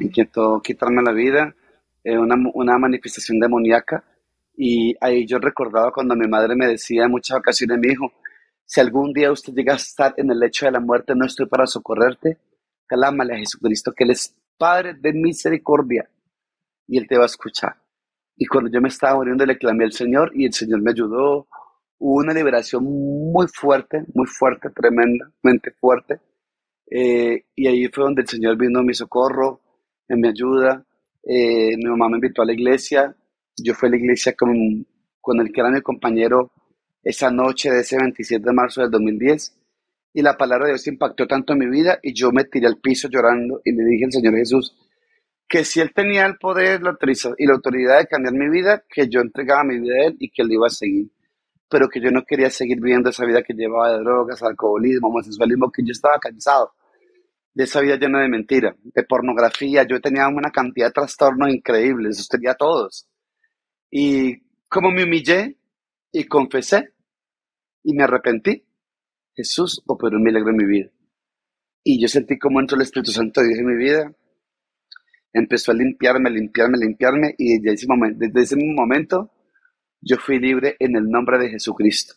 [0.00, 1.54] Intentó quitarme la vida,
[2.04, 4.04] eh, una, una, manifestación demoníaca.
[4.56, 8.12] Y ahí yo recordaba cuando mi madre me decía en muchas ocasiones, mi hijo,
[8.64, 11.46] si algún día usted llega a estar en el lecho de la muerte, no estoy
[11.46, 12.38] para socorrerte,
[12.86, 16.08] clámale a Jesucristo, que Él es Padre de misericordia
[16.86, 17.81] y Él te va a escuchar.
[18.42, 21.46] Y cuando yo me estaba muriendo le clamé al Señor y el Señor me ayudó.
[21.98, 26.18] Hubo una liberación muy fuerte, muy fuerte, tremendamente fuerte.
[26.90, 29.60] Eh, y ahí fue donde el Señor vino a mi socorro,
[30.08, 30.84] en mi ayuda.
[31.22, 33.14] Eh, mi mamá me invitó a la iglesia.
[33.56, 34.84] Yo fui a la iglesia con,
[35.20, 36.50] con el que era mi compañero
[37.04, 39.56] esa noche de ese 27 de marzo del 2010.
[40.14, 42.80] Y la palabra de Dios impactó tanto en mi vida y yo me tiré al
[42.80, 44.76] piso llorando y le dije al Señor Jesús,
[45.52, 46.96] que si él tenía el poder la
[47.36, 50.30] y la autoridad de cambiar mi vida, que yo entregaba mi vida a él y
[50.30, 51.10] que él iba a seguir.
[51.68, 55.70] Pero que yo no quería seguir viviendo esa vida que llevaba de drogas, alcoholismo, homosexualismo,
[55.70, 56.72] que yo estaba cansado
[57.52, 59.86] de esa vida llena de mentira, de pornografía.
[59.86, 63.06] Yo tenía una cantidad de trastornos increíbles, los tenía todos.
[63.90, 64.38] Y
[64.70, 65.58] como me humillé
[66.12, 66.94] y confesé
[67.82, 68.64] y me arrepentí,
[69.34, 70.90] Jesús operó un milagro en mi vida.
[71.84, 74.14] Y yo sentí como entró el Espíritu Santo de Dios mi vida
[75.32, 79.30] empezó a limpiarme, limpiarme, limpiarme y desde ese, momento,
[80.00, 82.14] yo fui libre en el nombre de Jesucristo.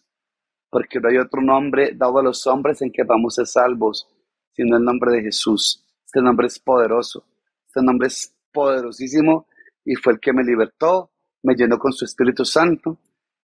[0.70, 4.10] Porque no hay otro nombre dado a los hombres en que vamos a ser salvos,
[4.52, 5.86] sino el nombre de Jesús.
[6.06, 7.26] Este nombre es poderoso,
[7.68, 9.48] este nombre es poderosísimo
[9.84, 11.12] y fue el que me libertó,
[11.44, 13.00] me llenó con su Espíritu Santo.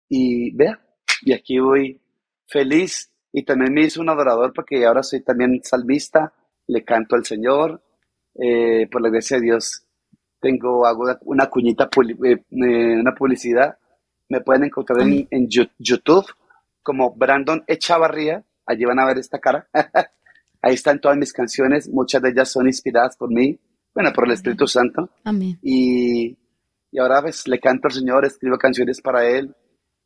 [0.10, 0.82] Y vea,
[1.22, 2.02] y aquí voy
[2.48, 3.14] feliz.
[3.32, 6.34] Y también me hizo un adorador porque ahora soy también salvista,
[6.68, 7.82] le canto al Señor,
[8.36, 9.86] eh, por la gracia de Dios,
[10.40, 11.90] tengo, hago una cuñita,
[12.26, 13.78] eh, eh, una publicidad.
[14.30, 16.26] Me pueden encontrar en, YouTube
[16.82, 18.44] como Brandon Echavarría.
[18.66, 19.68] Allí van a ver esta cara.
[20.62, 21.90] Ahí están todas mis canciones.
[21.90, 23.60] Muchas de ellas son inspiradas por mí.
[23.94, 25.10] bueno, por el Espíritu Santo.
[25.24, 25.60] Amén.
[25.62, 26.38] Y,
[26.92, 29.54] y ahora pues le canto al Señor, escribo canciones para Él.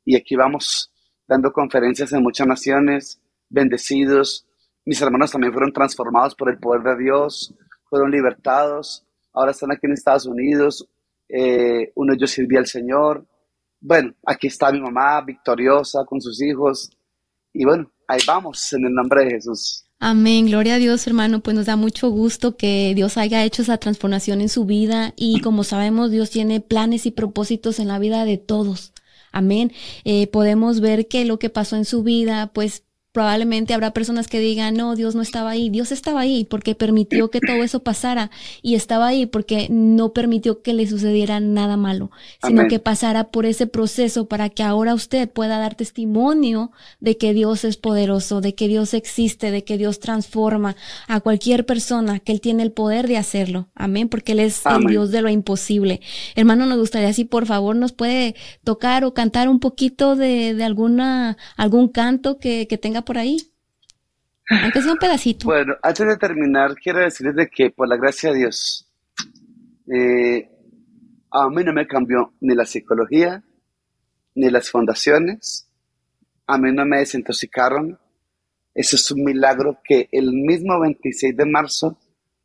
[0.03, 0.91] Y aquí vamos
[1.27, 4.47] dando conferencias en muchas naciones, bendecidos.
[4.85, 7.55] Mis hermanos también fueron transformados por el poder de Dios,
[7.95, 9.05] fueron libertados.
[9.31, 10.85] Ahora están aquí en Estados Unidos.
[11.29, 13.25] Eh, uno de ellos sirvió al Señor.
[13.79, 16.89] Bueno, aquí está mi mamá victoriosa con sus hijos.
[17.53, 19.85] Y bueno, ahí vamos en el nombre de Jesús.
[19.97, 23.77] Amén, gloria a Dios hermano, pues nos da mucho gusto que Dios haya hecho esa
[23.77, 28.25] transformación en su vida y como sabemos Dios tiene planes y propósitos en la vida
[28.25, 28.91] de todos.
[29.31, 29.71] Amén.
[30.03, 32.84] Eh, podemos ver que lo que pasó en su vida, pues
[33.15, 35.69] probablemente habrá personas que digan, no, Dios no estaba ahí.
[35.69, 38.29] Dios estaba ahí porque permitió que todo eso pasara
[38.61, 42.11] y estaba ahí porque no permitió que le sucediera nada malo,
[42.45, 42.69] sino Amén.
[42.69, 47.63] que pasara por ese proceso para que ahora usted pueda dar testimonio de que Dios
[47.63, 50.75] es poderoso, de que Dios existe, de que Dios transforma
[51.07, 53.69] a cualquier persona, que Él tiene el poder de hacerlo.
[53.75, 54.87] Amén, porque Él es el.
[54.87, 56.01] Dios de lo imposible.
[56.35, 58.35] Hermano, nos gustaría si por favor nos puede
[58.65, 63.37] tocar o cantar un poquito de, de alguna, algún canto que, que tenga por ahí.
[64.49, 65.45] Aunque sea un pedacito.
[65.45, 68.87] Bueno, antes de terminar, quiero decirles de que por la gracia de Dios,
[69.91, 70.49] eh,
[71.31, 73.43] a mí no me cambió ni la psicología,
[74.35, 75.69] ni las fundaciones,
[76.47, 77.99] a mí no me desintoxicaron.
[78.73, 81.97] Eso es un milagro que el mismo 26 de marzo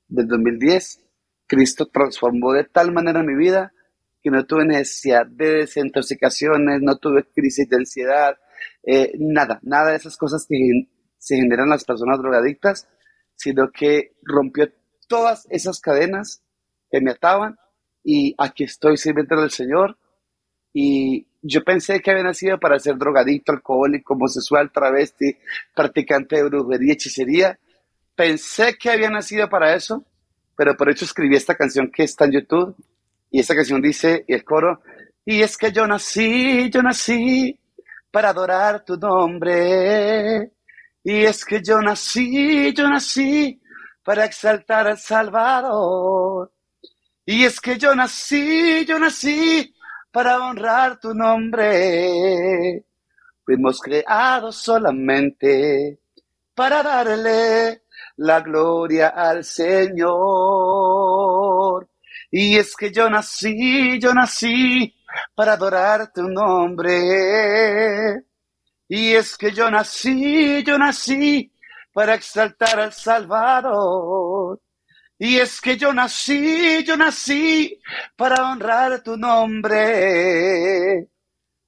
[0.09, 1.05] del 2010,
[1.47, 3.73] Cristo transformó de tal manera mi vida
[4.23, 8.37] que no tuve necesidad de desintoxicaciones, no tuve crisis de ansiedad,
[8.83, 10.57] eh, nada, nada de esas cosas que
[11.19, 12.89] se generan las personas drogadictas,
[13.35, 14.71] sino que rompió
[15.09, 16.43] todas esas cadenas
[16.91, 17.59] que me ataban
[18.03, 19.99] y aquí estoy sirviendo al Señor
[20.73, 25.37] y yo pensé que había nacido para ser drogadicto, alcohólico, homosexual, travesti,
[25.75, 27.59] practicante de brujería, hechicería.
[28.15, 30.05] Pensé que había nacido para eso,
[30.57, 32.77] pero por eso escribí esta canción que está en YouTube.
[33.31, 34.83] Y esta canción dice, y el coro,
[35.25, 37.60] y es que yo nací, yo nací
[38.11, 40.53] para adorar tu nombre.
[41.03, 43.61] Y es que yo nací, yo nací
[44.05, 46.53] para exaltar al Salvador.
[47.25, 49.75] Y es que yo nací, yo nací
[50.11, 52.85] para honrar tu nombre.
[53.45, 56.01] Fuimos creados solamente
[56.55, 57.85] para darle
[58.17, 60.11] la gloria al Señor.
[62.31, 64.95] Y es que yo nací, yo nací
[65.35, 68.25] para adorar tu nombre.
[68.89, 71.53] Y es que yo nací, yo nací
[71.93, 74.61] para exaltar al Salvador.
[75.19, 77.79] Y es que yo nací, yo nací
[78.17, 81.09] para honrar tu nombre.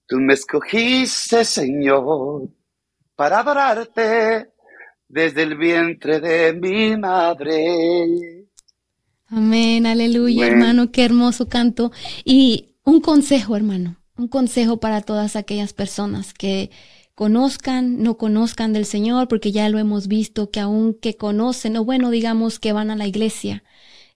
[0.06, 2.48] Tú me escogiste, Señor,
[3.14, 4.52] para adorarte
[5.06, 8.46] desde el vientre de mi madre.
[9.28, 11.92] Amén, aleluya, hermano, qué hermoso canto.
[12.24, 16.70] Y un consejo, hermano, un consejo para todas aquellas personas que
[17.14, 22.10] conozcan, no conozcan del Señor, porque ya lo hemos visto, que aunque conocen, o bueno,
[22.10, 23.62] digamos que van a la iglesia,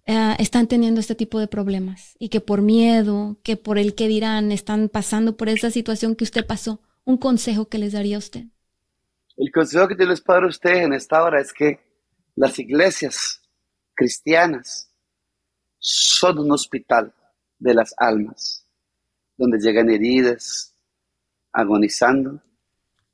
[0.07, 4.09] eh, están teniendo este tipo de problemas y que por miedo, que por el que
[4.09, 6.81] dirán, están pasando por esa situación que usted pasó.
[7.05, 8.45] Un consejo que les daría a usted.
[9.37, 11.81] El consejo que yo les puedo a ustedes en esta hora es que
[12.35, 13.43] las iglesias
[13.95, 14.91] cristianas
[15.79, 17.13] son un hospital
[17.59, 18.67] de las almas,
[19.37, 20.75] donde llegan heridas,
[21.53, 22.43] agonizando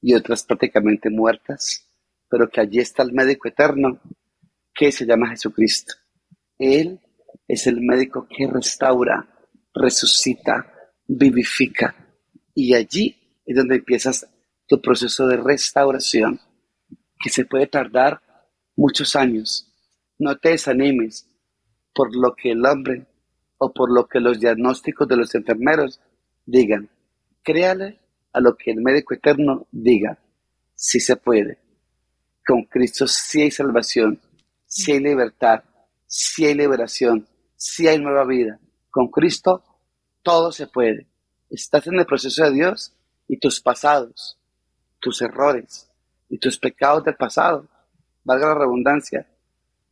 [0.01, 1.87] y otras prácticamente muertas,
[2.29, 4.01] pero que allí está el médico eterno
[4.75, 5.95] que se llama Jesucristo.
[6.59, 7.01] Él
[7.47, 9.29] es el médico que restaura,
[9.75, 10.73] resucita,
[11.07, 11.95] vivifica
[12.55, 14.27] y allí es donde empiezas
[14.67, 16.41] tu proceso de restauración,
[17.19, 18.21] que se puede tardar
[18.77, 19.69] muchos años.
[20.19, 21.29] No te desanimes
[21.95, 23.07] por lo que el hombre
[23.65, 26.01] o por lo que los diagnósticos de los enfermeros
[26.45, 26.91] digan.
[27.45, 28.01] Créale
[28.33, 30.19] a lo que el médico eterno diga.
[30.75, 31.61] Sí se puede.
[32.45, 34.21] Con Cristo sí hay salvación,
[34.67, 35.63] sí hay libertad,
[36.09, 38.59] sí hay liberación, sí hay nueva vida.
[38.91, 39.63] Con Cristo
[40.25, 41.07] todo se puede.
[41.49, 42.93] Estás en el proceso de Dios
[43.29, 44.41] y tus pasados,
[44.99, 45.89] tus errores
[46.29, 47.69] y tus pecados del pasado,
[48.25, 49.25] valga la redundancia,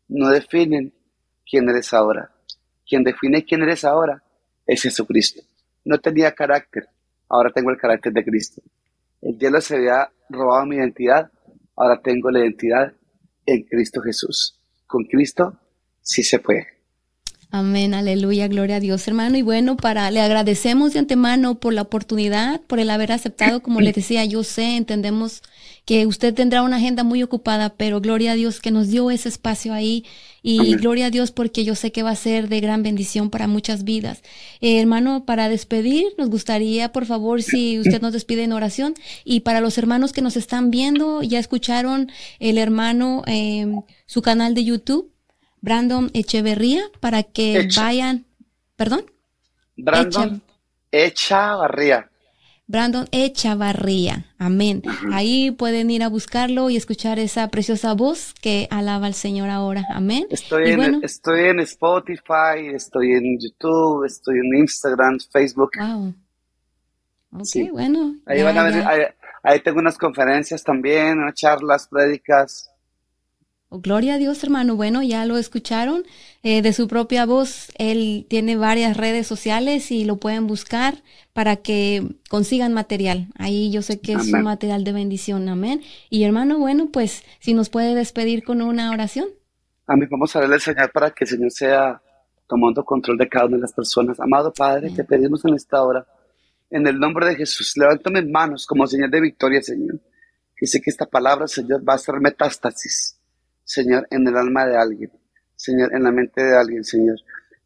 [0.09, 0.93] no definen
[1.49, 2.33] quién eres ahora.
[2.91, 4.21] Quien define quién eres ahora
[4.67, 5.43] es Jesucristo.
[5.85, 6.89] No tenía carácter,
[7.29, 8.61] ahora tengo el carácter de Cristo.
[9.23, 11.31] El diablo se había robado mi identidad,
[11.77, 12.93] ahora tengo la identidad
[13.47, 14.61] en Cristo Jesús.
[14.89, 15.57] Con Cristo
[16.03, 16.67] sí se puede.
[17.53, 19.37] Amén, aleluya, gloria a Dios, hermano.
[19.37, 23.81] Y bueno, para le agradecemos de antemano por la oportunidad, por el haber aceptado, como
[23.81, 25.43] le decía, yo sé, entendemos
[25.91, 29.29] que usted tendrá una agenda muy ocupada, pero gloria a Dios que nos dio ese
[29.29, 30.07] espacio ahí
[30.41, 33.49] y gloria a Dios porque yo sé que va a ser de gran bendición para
[33.49, 34.23] muchas vidas.
[34.61, 39.41] Eh, hermano, para despedir, nos gustaría, por favor, si usted nos despide en oración y
[39.41, 43.67] para los hermanos que nos están viendo, ya escucharon el hermano, eh,
[44.07, 45.11] su canal de YouTube
[45.61, 48.27] Brandon Echeverría para que vayan,
[48.77, 49.07] perdón.
[49.77, 50.41] Brandon
[50.93, 52.10] Echavarría.
[52.71, 54.83] Brandon Echavarría, amén.
[55.13, 59.85] Ahí pueden ir a buscarlo y escuchar esa preciosa voz que alaba al Señor ahora,
[59.93, 60.29] amén.
[60.31, 65.73] Estoy, en, estoy en Spotify, estoy en YouTube, estoy en Instagram, Facebook.
[65.81, 66.15] Wow.
[67.33, 68.15] Ok, bueno.
[68.25, 72.70] Ahí van a ver, ahí, tengo unas conferencias también, unas charlas, prédicas.
[73.73, 74.75] Oh, gloria a Dios, hermano.
[74.75, 76.03] Bueno, ya lo escucharon
[76.43, 77.71] eh, de su propia voz.
[77.79, 83.29] Él tiene varias redes sociales y lo pueden buscar para que consigan material.
[83.37, 85.49] Ahí yo sé que es un material de bendición.
[85.49, 85.83] Amén.
[86.11, 89.29] Y hermano, bueno, pues si nos puede despedir con una oración.
[89.87, 90.09] Amén.
[90.11, 92.03] Vamos a darle el Señor para que el Señor sea
[92.49, 94.19] tomando control de cada una de las personas.
[94.19, 96.05] Amado Padre, te pedimos en esta hora,
[96.71, 100.01] en el nombre de Jesús, levanto mis manos como señal de victoria, Señor.
[100.61, 103.20] Y sé que esta palabra, Señor, va a ser metástasis
[103.71, 105.13] Señor, en el alma de alguien,
[105.55, 107.17] Señor, en la mente de alguien, Señor.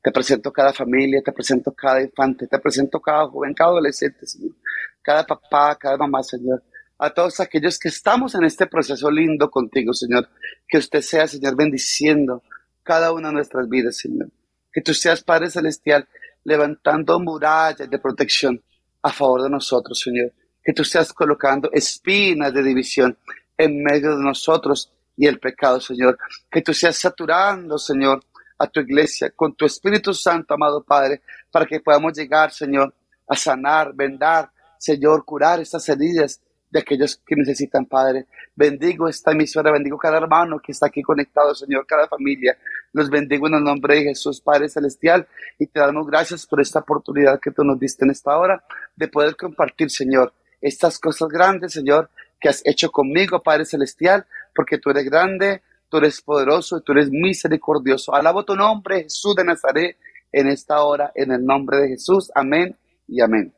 [0.03, 4.55] Te presento cada familia, te presento cada infante, te presento cada joven, cada adolescente, Señor.
[5.01, 6.63] Cada papá, cada mamá, Señor.
[6.99, 10.29] A todos aquellos que estamos en este proceso lindo contigo, Señor.
[10.69, 12.43] Que usted sea, Señor, bendiciendo
[12.83, 14.29] cada una de nuestras vidas, Señor.
[14.71, 16.07] Que tú seas, Padre Celestial,
[16.45, 18.63] levantando murallas de protección
[19.01, 20.35] a favor de nosotros, Señor.
[20.63, 23.17] Que tú seas colocando espinas de división
[23.57, 26.19] en medio de nosotros y el pecado, Señor.
[26.51, 28.23] Que tú seas saturando, Señor,
[28.59, 32.95] a tu iglesia con tu Espíritu Santo, amado Padre, para que podamos llegar, Señor,
[33.29, 36.41] a sanar, vendar, Señor, curar estas heridas
[36.71, 38.27] de aquellos que necesitan, Padre.
[38.55, 42.59] Bendigo esta emisora, bendigo cada hermano que está aquí conectado, Señor, cada familia.
[42.93, 45.27] Los bendigo en el nombre de Jesús, Padre Celestial,
[45.59, 48.65] y te damos gracias por esta oportunidad que tú nos diste en esta hora
[48.97, 52.11] de poder compartir, Señor, estas cosas grandes, Señor,
[52.41, 56.93] que has hecho conmigo, Padre Celestial, porque tú eres grande, tú eres poderoso y tú
[56.93, 58.15] eres misericordioso.
[58.15, 59.97] Alabo tu nombre, Jesús de Nazaret,
[60.33, 62.31] en esta hora, en el nombre de Jesús.
[62.35, 62.77] Amén
[63.09, 63.53] y amén.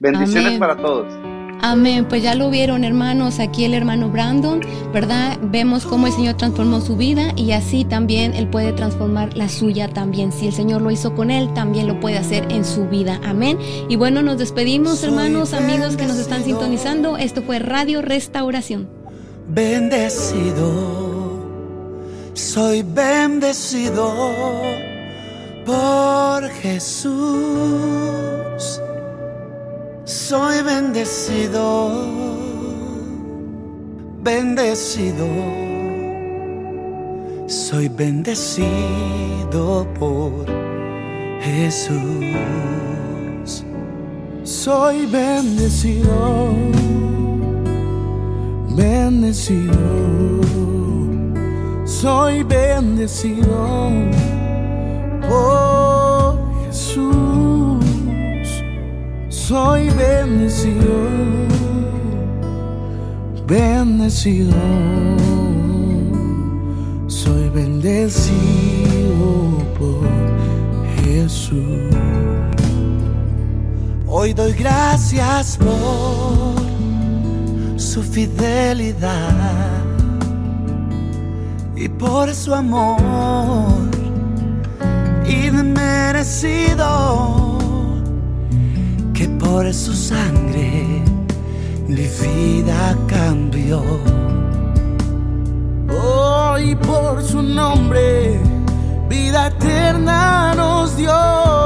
[0.00, 1.12] Bendiciones para todos.
[1.66, 2.06] Amén.
[2.06, 3.40] Pues ya lo vieron, hermanos.
[3.40, 4.60] Aquí el hermano Brandon,
[4.92, 5.38] ¿verdad?
[5.40, 9.88] Vemos cómo el Señor transformó su vida y así también Él puede transformar la suya
[9.88, 10.30] también.
[10.30, 13.18] Si el Señor lo hizo con Él, también lo puede hacer en su vida.
[13.24, 13.58] Amén.
[13.88, 17.16] Y bueno, nos despedimos, hermanos, amigos que nos están sintonizando.
[17.16, 19.03] Esto fue Radio Restauración.
[19.46, 20.70] Bendecido,
[22.32, 24.12] soy bendecido
[25.66, 27.14] por Jesús.
[30.04, 31.90] Soy bendecido,
[34.22, 35.26] bendecido,
[37.46, 40.46] soy bendecido por
[41.40, 42.34] Jesús.
[44.44, 46.54] Soy bendecido,
[48.74, 49.72] bendecido,
[51.84, 53.66] soy bendecido
[55.28, 57.14] por Jesús.
[59.46, 60.94] Soy bendecido,
[63.46, 64.56] bendecido,
[67.08, 68.38] soy bendecido
[69.78, 70.08] por
[71.04, 71.94] Jesús.
[74.06, 76.73] Hoy doy gracias por
[77.94, 79.84] su fidelidad
[81.76, 83.70] y por su amor
[85.28, 86.80] inmerecido
[89.14, 91.04] que por su sangre
[91.86, 93.80] mi vida cambió.
[95.88, 98.40] Hoy oh, por su nombre
[99.08, 101.63] vida eterna nos dio.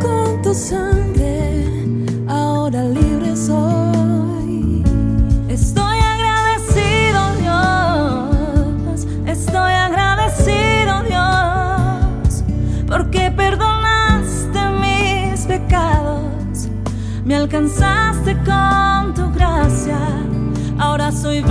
[0.00, 1.66] Con tu sangre,
[2.28, 4.82] ahora libre soy.
[5.48, 12.44] Estoy agradecido Dios, estoy agradecido Dios,
[12.86, 16.68] porque perdonaste mis pecados,
[17.24, 19.98] me alcanzaste con tu gracia,
[20.78, 21.42] ahora soy.